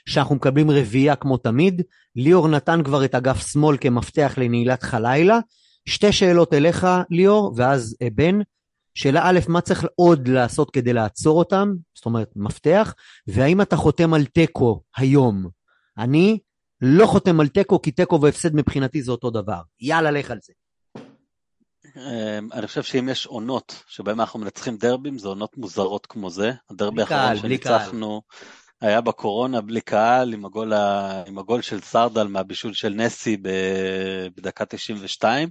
[0.06, 1.82] שאנחנו מקבלים רביעייה כמו תמיד.
[2.16, 5.40] ליאור נתן כבר את אגף שמאל כמפתח לנעילת חלילה.
[5.86, 8.40] שתי שאלות אליך, ליאור, ואז אה, בן.
[8.96, 11.74] שאלה א', מה צריך עוד לעשות כדי לעצור אותם?
[11.96, 12.94] זאת אומרת, מפתח.
[13.28, 15.48] והאם אתה חותם על תיקו היום?
[15.98, 16.40] אני
[16.82, 19.62] לא חותם על תיקו, כי תיקו והפסד מבחינתי זה אותו דבר.
[19.80, 20.54] יאללה, לך על זה.
[21.96, 26.52] אמ, אני חושב שאם יש עונות שבהן אנחנו מנצחים דרבים, זה עונות מוזרות כמו זה.
[26.70, 27.92] הדרבי האחרון בלי קהל.
[28.82, 31.24] היה בקורונה בלי קהל, עם הגול, ה...
[31.28, 33.50] עם הגול של סרדל מהבישול של נסי ב...
[34.36, 35.50] בדקה 92.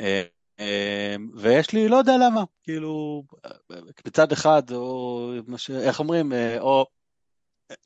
[0.00, 0.22] אה,
[0.60, 3.22] אה, ויש לי, לא יודע למה, כאילו,
[4.06, 5.70] מצד אחד, או ש...
[5.70, 6.86] איך אומרים, אה, או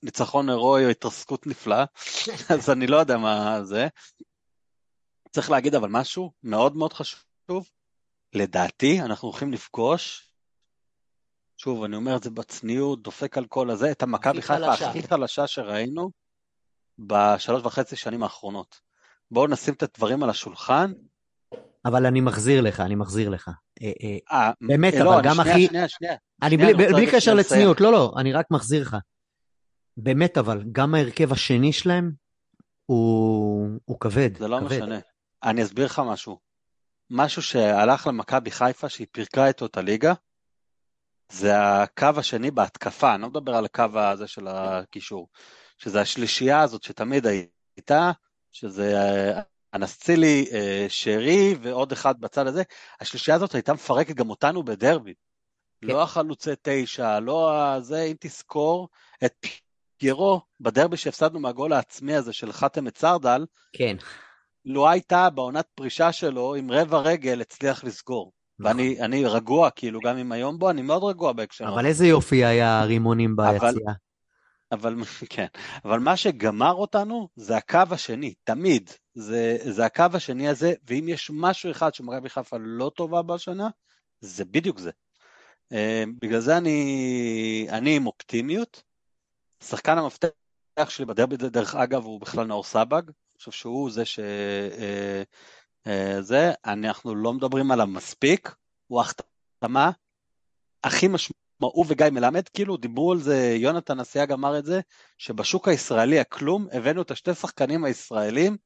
[0.03, 1.85] ניצחון הירואי או התרסקות נפלאה,
[2.55, 3.89] אז אני לא יודע מה זה.
[5.31, 7.69] צריך להגיד אבל משהו מאוד מאוד חשוב,
[8.35, 10.28] לדעתי אנחנו הולכים לפגוש,
[11.61, 14.73] שוב, אני אומר את זה בצניעות, דופק על כל הזה, את המכבי חיפה.
[14.73, 16.11] הכי חלשה שראינו
[16.99, 18.81] בשלוש וחצי שנים האחרונות.
[19.31, 20.93] בואו נשים את הדברים על השולחן.
[21.85, 23.51] אבל אני מחזיר לך, אני מחזיר לך.
[23.83, 26.15] אה, אה, אה, באמת, אבל לא, אני- גם הכי- שנייה, שנייה.
[26.43, 27.35] אני שנייה, בלי, אני בלי קשר.
[27.35, 28.97] לצניעות, לא, לא, אני רק מחזיר לך.
[29.97, 32.13] באמת, אבל גם ההרכב השני שלהם
[32.87, 34.39] הוא, הוא כבד.
[34.39, 34.67] זה לא כבד.
[34.67, 34.99] משנה.
[35.43, 36.39] אני אסביר לך משהו.
[37.11, 40.13] משהו שהלך למכבי חיפה, שהיא פירקה איתו את הליגה,
[41.33, 41.53] זה
[41.83, 45.29] הקו השני בהתקפה, אני לא מדבר על הקו הזה של הקישור,
[45.79, 47.27] שזה השלישייה הזאת שתמיד
[47.77, 48.11] הייתה,
[48.53, 49.41] שזה אה,
[49.75, 52.63] אנסצילי, אה, שרי ועוד אחד בצד הזה,
[53.01, 55.15] השלישייה הזאת הייתה מפרקת גם אותנו בדרבי.
[55.81, 55.87] כן.
[55.87, 58.89] לא החלוצי תשע, לא הזה, אם תזכור
[59.25, 59.47] את
[59.97, 63.97] פיירו בדרבי שהפסדנו מהגול העצמי הזה של חאתם את סרדל, כן.
[64.65, 68.33] לו הייתה בעונת פרישה שלו עם רבע רגל הצליח לסגור.
[68.61, 71.75] ואני אני רגוע, כאילו, גם אם היום בו, אני מאוד רגוע בהקשר הזה.
[71.75, 73.93] אבל איזה יופי היה הרימונים ביציאה.
[74.73, 74.95] אבל
[75.31, 75.47] כן,
[75.85, 78.91] אבל מה שגמר אותנו זה הקו השני, תמיד.
[79.15, 83.69] זה, זה הקו השני הזה, ואם יש משהו אחד שמכבי חיפה לא טובה בשנה,
[84.21, 84.91] זה בדיוק זה.
[85.73, 88.83] אה, בגלל זה אני, אני עם אופטימיות.
[89.65, 90.29] שחקן המפתח
[90.89, 93.03] שלי בדרבי, דרך אגב, הוא בכלל נאור סבג.
[93.07, 94.19] אני חושב שהוא זה ש...
[94.79, 95.23] אה,
[96.21, 98.55] זה, אנחנו לא מדברים עליו מספיק,
[98.87, 99.91] הוא ההחתמה
[100.85, 101.49] הכי משמעותית.
[101.61, 104.81] הוא וגיא מלמד, כאילו דיברו על זה, יונתן אסיאג אמר את זה,
[105.19, 108.57] שבשוק הישראלי הכלום, הבאנו את השתי שחקנים הישראלים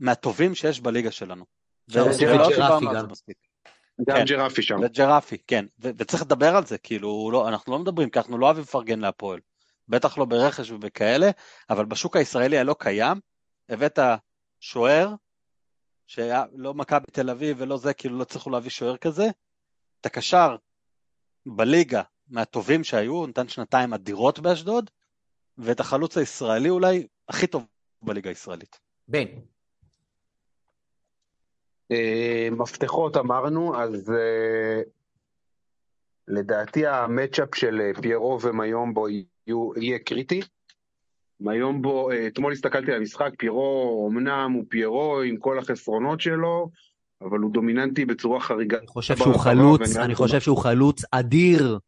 [0.00, 1.44] מהטובים שיש בליגה שלנו.
[1.90, 2.38] ג'רפי על
[2.94, 3.06] גם.
[4.06, 4.24] כן.
[4.24, 4.76] ג'רפי שם.
[4.82, 8.62] וג'רפי, כן, וצריך לדבר על זה, כאילו, לא, אנחנו לא מדברים, כי אנחנו לא אוהבים
[8.62, 9.40] לפרגן להפועל.
[9.88, 11.30] בטח לא ברכש ובכאלה,
[11.70, 13.20] אבל בשוק הישראלי הלא קיים,
[13.68, 13.98] הבאת
[14.60, 15.14] שוער,
[16.06, 19.26] שהיה לא מכבי תל אביב ולא זה, כאילו לא הצליחו להביא שוער כזה,
[20.00, 20.56] את הקשר
[21.46, 24.90] בליגה מהטובים שהיו, הוא נתן שנתיים אדירות באשדוד,
[25.58, 27.66] ואת החלוץ הישראלי אולי הכי טוב
[28.02, 28.80] בליגה הישראלית.
[29.08, 29.24] בן.
[31.90, 34.80] אה, מפתחות אמרנו, אז אה,
[36.28, 40.40] לדעתי המצ'אפ של אה, פיירו ומיומבו יהיו- יהיה קריטי.
[41.42, 46.70] מיומבו, אה, אתמול הסתכלתי על המשחק, פיירו אמנם הוא פיירו עם כל החסרונות שלו,
[47.20, 48.78] אבל הוא דומיננטי בצורה חריגה.
[48.78, 51.78] אני חושב שהוא חלוץ, אני חושב שהוא חלוץ אדיר.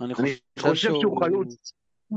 [0.00, 1.72] אני אני חושב שהוא חלוץ.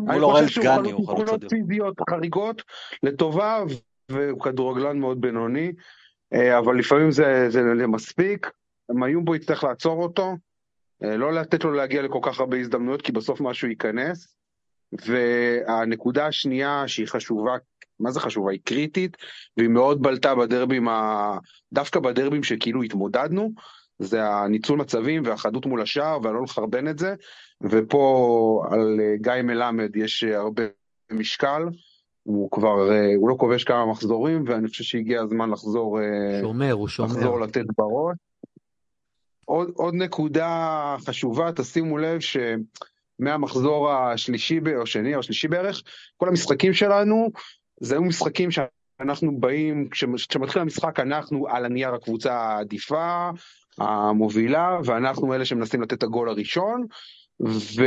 [0.09, 1.49] אני חושב שהוא חלוץ עם יכולות אדיר.
[1.49, 2.61] פיזיות חריגות
[3.03, 3.63] לטובה,
[4.09, 5.71] והוא כדורגלן מאוד בינוני,
[6.33, 8.51] אה, אבל לפעמים זה, זה, זה מספיק.
[8.89, 10.35] מיומבו יצטרך לעצור אותו,
[11.03, 14.35] אה, לא לתת לו להגיע לכל כך הרבה הזדמנויות, כי בסוף משהו ייכנס.
[15.05, 17.51] והנקודה השנייה שהיא חשובה,
[17.99, 18.51] מה זה חשובה?
[18.51, 19.17] היא קריטית,
[19.57, 21.37] והיא מאוד בלטה בדרבים, ה...
[21.73, 23.51] דווקא בדרבים שכאילו התמודדנו,
[23.99, 27.15] זה הניצול מצבים והחדות מול השער והלא לחרבן את זה,
[27.61, 30.63] ופה על אה, גיא מלמד יש אה, הרבה
[31.11, 31.63] משקל,
[32.23, 35.99] הוא כבר, אה, הוא לא כובש כמה מחזורים, ואני חושב שהגיע הזמן לחזור,
[36.41, 37.09] שומר, הוא שומר.
[37.09, 38.17] לחזור לתת בראש.
[39.45, 42.19] עוד, עוד נקודה חשובה, תשימו לב
[43.23, 45.81] שמהמחזור השלישי או שני או שלישי בערך,
[46.17, 47.31] כל המשחקים שלנו,
[47.79, 53.29] זה היו משחקים שאנחנו באים, כשמתחיל המשחק אנחנו על הנייר הקבוצה העדיפה,
[53.77, 56.85] המובילה, ואנחנו אלה שמנסים לתת את הגול הראשון,
[57.47, 57.85] ו...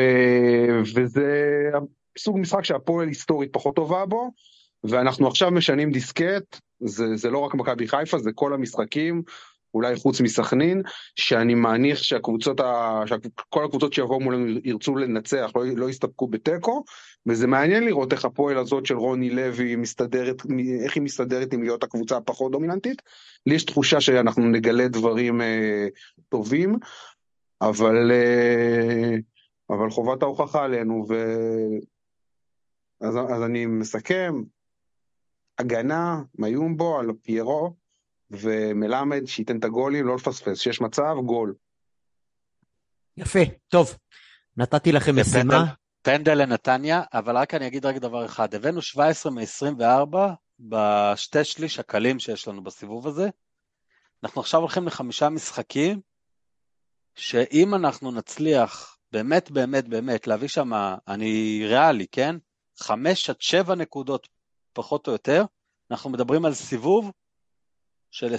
[0.95, 1.71] וזה
[2.19, 4.31] סוג משחק שהפועל היסטורית פחות טובה בו,
[4.85, 9.23] ואנחנו עכשיו משנים דיסקט, זה, זה לא רק מכבי חיפה, זה כל המשחקים,
[9.77, 10.83] אולי חוץ מסכנין,
[11.17, 13.03] שאני מניח שהקבוצות, ה...
[13.07, 16.85] שכל הקבוצות שיבואו מולנו ירצו לנצח, לא, לא יסתפקו בתיקו,
[17.27, 20.43] וזה מעניין לראות איך הפועל הזאת של רוני לוי מסתדרת,
[20.85, 23.03] איך היא מסתדרת עם להיות הקבוצה הפחות דומיננטית.
[23.47, 25.87] לי יש תחושה שאנחנו נגלה דברים אה,
[26.29, 26.77] טובים,
[27.61, 29.17] אבל, אה,
[29.71, 31.15] אבל חובת ההוכחה עלינו, ו...
[33.01, 34.35] אז, אז אני מסכם,
[35.59, 37.86] הגנה, מיומבו על פיירו,
[38.31, 41.55] ומלמד שייתן את הגולים, לא לפספס, שיש מצב, גול.
[43.17, 43.97] יפה, טוב.
[44.57, 45.65] נתתי לכם משימה.
[46.03, 50.17] פנדל לנתניה, אבל רק אני אגיד רק דבר אחד, הבאנו 17 מ-24
[50.61, 53.29] בשתי שליש הקלים שיש לנו בסיבוב הזה.
[54.25, 56.01] אנחנו עכשיו הולכים לחמישה משחקים,
[57.15, 60.71] שאם אנחנו נצליח באמת באמת באמת להביא שם,
[61.09, 62.37] אני ריאלי, כן?
[62.79, 64.29] חמש עד שבע נקודות
[64.73, 65.45] פחות או יותר,
[65.91, 67.13] אנחנו מדברים על סיבוב
[68.17, 68.35] של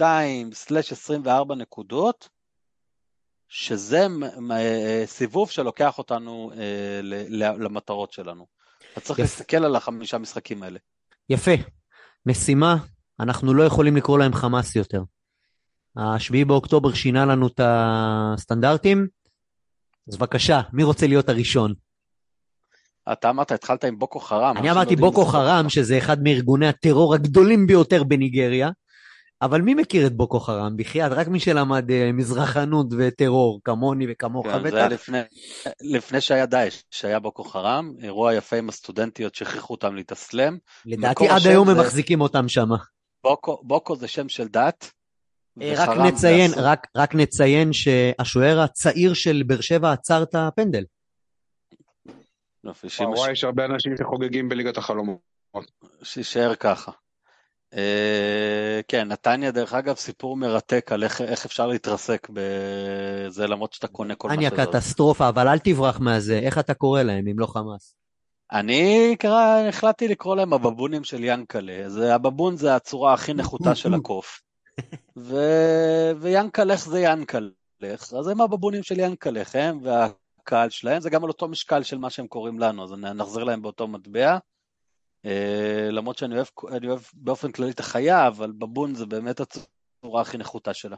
[0.00, 2.28] 22/24 נקודות,
[3.48, 4.06] שזה
[5.06, 7.00] סיבוב שלוקח אותנו אה,
[7.58, 8.46] למטרות שלנו.
[8.92, 9.22] אתה צריך יפה.
[9.22, 10.78] להסתכל על החמישה משחקים האלה.
[11.28, 11.50] יפה.
[12.26, 12.76] משימה,
[13.20, 15.02] אנחנו לא יכולים לקרוא להם חמאס יותר.
[15.96, 19.06] השביעי באוקטובר שינה לנו את הסטנדרטים,
[20.08, 21.74] אז בבקשה, מי רוצה להיות הראשון?
[23.12, 24.56] אתה אמרת, התחלת עם בוקו חרם.
[24.56, 28.70] אני אמרתי בוקו חרם, שזה אחד מארגוני הטרור הגדולים ביותר בניגריה,
[29.42, 30.76] אבל מי מכיר את בוקו חרם?
[30.76, 34.70] בחייאת, רק מי שלמד uh, מזרחנות וטרור, כמוני וכמוך כן, בטח.
[34.70, 35.18] זה היה לפני,
[35.80, 40.58] לפני שהיה דאעש, שהיה בוקו חרם, אירוע יפה עם הסטודנטיות שהכריחו אותם להתאסלם.
[40.86, 42.68] לדעתי עד היום הם מחזיקים אותם שם.
[43.24, 44.90] בוקו, בוקו זה שם של דת.
[45.62, 50.84] אה, רק נציין, רק, רק נציין שהשוער הצעיר של באר שבע עצר את הפנדל.
[53.00, 55.18] וואי, יש הרבה אנשים שחוגגים בליגת החלומות.
[56.02, 56.92] שישאר ככה.
[57.76, 63.86] אה, כן, נתניה, דרך אגב, סיפור מרתק על איך, איך אפשר להתרסק בזה, למרות שאתה
[63.86, 64.46] קונה כל מה שזה.
[64.46, 67.96] נתניה קטסטרופה, אבל אל תברח מהזה, איך אתה קורא להם אם לא חמאס?
[68.52, 71.88] אני קרא, החלטתי לקרוא להם הבבונים של ינקלה.
[71.88, 74.40] זה, הבבון זה הצורה הכי נחותה של הקוף.
[75.16, 75.36] ו...
[76.20, 79.78] ויאנקלך זה ינקלך, אז הם הבבונים של ינקלך, הם
[80.44, 83.62] והקהל שלהם, זה גם על אותו משקל של מה שהם קוראים לנו, אז נחזיר להם
[83.62, 84.38] באותו מטבע.
[85.24, 90.22] אה, למרות שאני אוהב, אני אוהב באופן כללי את החיה, אבל בבון זה באמת הצורה
[90.22, 90.96] הכי נחותה שלה.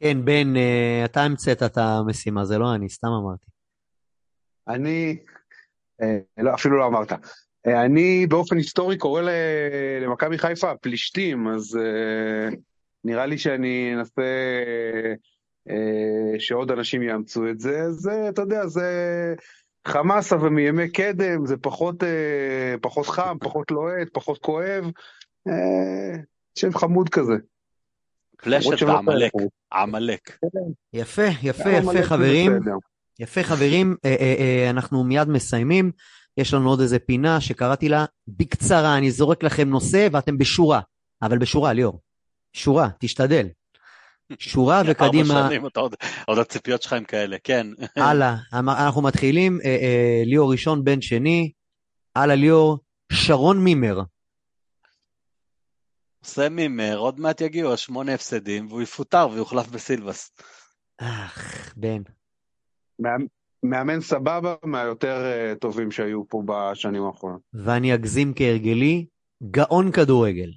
[0.00, 3.46] כן, בן, אה, אתה המצאת את המשימה, זה לא אני, סתם אמרתי.
[4.68, 5.18] אני,
[6.02, 7.12] אה, לא, אפילו לא אמרת.
[7.66, 9.22] אני באופן היסטורי קורא
[10.02, 11.78] למכבי חיפה פלישתים, אז
[13.04, 14.22] נראה לי שאני אנסה
[16.38, 17.92] שעוד אנשים יאמצו את זה.
[17.92, 18.88] זה, אתה יודע, זה
[19.86, 24.84] חמאסה ומימי קדם, זה פחות, אה, פחות חם, פחות לוהט, פחות כואב.
[25.48, 26.16] אה,
[26.58, 27.34] שם חמוד כזה.
[28.42, 29.32] פלשת ועמלק,
[29.72, 30.38] עמלק.
[30.92, 32.52] יפה, יפה, יפה חברים.
[33.20, 35.90] יפה חברים, אה, אה, אה, אנחנו מיד מסיימים.
[36.36, 40.80] יש לנו עוד איזה פינה שקראתי לה בקצרה, אני זורק לכם נושא ואתם בשורה,
[41.22, 42.00] אבל בשורה, ליאור.
[42.52, 43.46] שורה, תשתדל.
[44.38, 45.34] שורה וקדימה.
[45.34, 45.94] ארבע שנים, עוד,
[46.26, 47.66] עוד הציפיות שלך הם כאלה, כן.
[47.96, 51.52] הלאה, אנחנו מתחילים, אה, אה, ליאור ראשון, בן שני,
[52.14, 52.78] הלאה ליאור,
[53.12, 54.02] שרון מימר.
[56.24, 60.32] עושה מימר, עוד מעט יגיעו השמונה הפסדים, והוא יפוטר ויוחלף בסילבס.
[60.98, 62.02] אך, בן.
[63.62, 67.40] מאמן סבבה, מהיותר אה, טובים שהיו פה בשנים האחרונות.
[67.54, 69.06] ואני אגזים כהרגלי,
[69.50, 70.50] גאון כדורגל.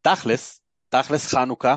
[0.00, 0.61] תכלס,
[0.92, 1.76] תכלס חנוכה,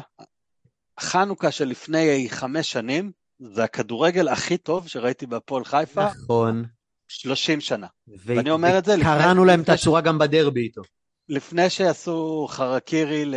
[0.99, 6.05] חנוכה של לפני חמש שנים, זה הכדורגל הכי טוב שראיתי בהפועל חיפה.
[6.05, 6.65] נכון.
[7.07, 7.87] 30 שנה.
[8.07, 9.03] ו- ואני אומר את זה לפני...
[9.03, 10.01] קראנו להם את הצורה.
[10.01, 10.81] גם בדרבי איתו.
[11.29, 13.35] לפני שעשו חרקירי, ל...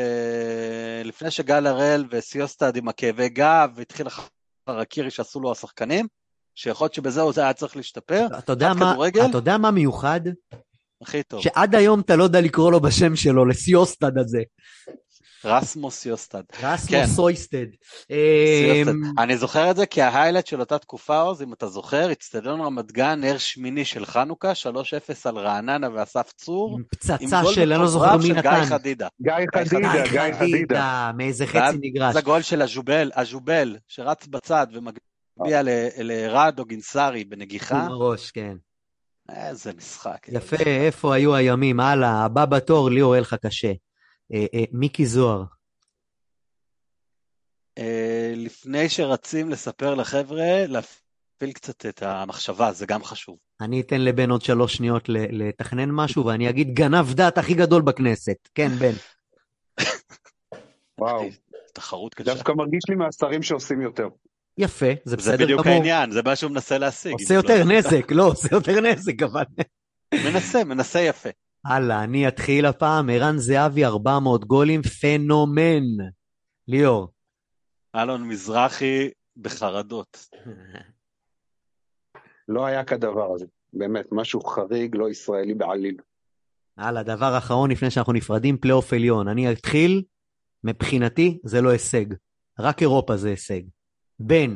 [1.04, 4.06] לפני שגל הראל וסיוסטד עם הכאבי גב, והתחיל
[4.68, 6.06] החרקירי שעשו לו השחקנים,
[6.54, 8.26] שיכול להיות שבזה זה היה צריך להשתפר.
[8.38, 9.26] אתה יודע, מה, כדורגל?
[9.30, 10.20] אתה יודע מה מיוחד?
[11.02, 11.42] הכי טוב.
[11.42, 14.42] שעד היום אתה לא יודע לקרוא לו בשם שלו, לסיוסטד הזה.
[15.44, 16.42] רסמוס יוסטד.
[16.62, 17.06] רסמו כן.
[17.06, 17.66] סויסטד.
[18.10, 22.60] אמ, אני זוכר את זה כי ההיילייט של אותה תקופה, עוז, אם אתה זוכר, אצטדיון
[22.60, 24.56] רמת גן, נר שמיני של חנוכה, 3-0
[25.28, 26.76] על רעננה ואסף צור.
[26.78, 28.64] עם פצצה של, אני לא זוכר מי של גיא נתן.
[28.64, 29.08] חדידה.
[29.22, 31.10] גיא חדידה, גיא חדידה.
[31.16, 32.14] מאיזה חצי מגרש.
[32.14, 37.80] זה גול של הז'ובל, הז'ובל, שרץ בצד ומגביה ל- לרד או גינסארי בנגיחה.
[37.82, 38.56] עם הראש, כן.
[39.28, 40.18] איזה משחק.
[40.28, 41.80] יפה, איפה היו הימים?
[41.80, 43.72] הלאה, הבא בתור, ליאור, יהיה לך קשה.
[44.34, 45.44] אה, אה, מיקי זוהר.
[47.78, 53.38] אה, לפני שרצים לספר לחבר'ה, להפעיל קצת את המחשבה, זה גם חשוב.
[53.60, 58.48] אני אתן לבן עוד שלוש שניות לתכנן משהו, ואני אגיד גנב דעת הכי גדול בכנסת.
[58.54, 58.92] כן, בן.
[60.98, 61.28] וואו.
[61.74, 62.34] תחרות קשה.
[62.34, 64.08] דווקא מרגיש לי מהשרים שעושים יותר.
[64.58, 65.74] יפה, זה זה בסדר בדיוק גמור.
[65.74, 67.12] העניין, זה מה שהוא מנסה להשיג.
[67.12, 69.44] עושה אם יותר לא- נזק, לא, עושה יותר נזק, אבל...
[70.14, 71.28] מנסה, מנסה יפה.
[71.68, 73.10] הלאה, אני אתחיל הפעם.
[73.10, 75.84] ערן זהבי, 400 גולים, פנומן.
[76.68, 77.08] ליאור.
[77.94, 80.28] אלון מזרחי בחרדות.
[82.48, 83.46] לא היה כדבר הזה.
[83.72, 85.96] באמת, משהו חריג, לא ישראלי בעליל.
[86.76, 89.28] הלאה, דבר אחרון לפני שאנחנו נפרדים, פלייאוף עליון.
[89.28, 90.02] אני אתחיל,
[90.64, 92.04] מבחינתי זה לא הישג.
[92.58, 93.60] רק אירופה זה הישג.
[94.18, 94.54] בן,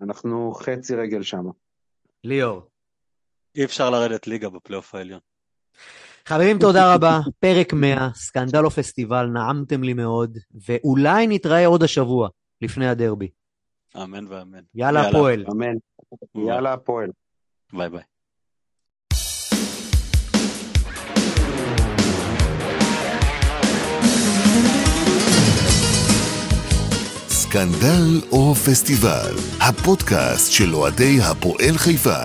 [0.00, 1.44] אנחנו חצי רגל שם.
[2.24, 2.68] ליאור.
[3.58, 5.20] אי אפשר לרדת ליגה בפלייאוף העליון.
[6.26, 7.20] חברים, תודה רבה.
[7.38, 10.38] פרק 100, סקנדל או פסטיבל, נעמתם לי מאוד,
[10.68, 12.28] ואולי נתראה עוד השבוע,
[12.62, 13.28] לפני הדרבי.
[13.96, 14.60] אמן ואמן.
[14.74, 15.44] יאללה, הפועל.
[15.50, 15.74] אמן.
[16.46, 17.10] יאללה, הפועל.
[17.72, 18.02] ביי ביי.
[27.28, 32.22] סקנדל או פסטיבל, הפודקאסט של אוהדי הפועל חיפה.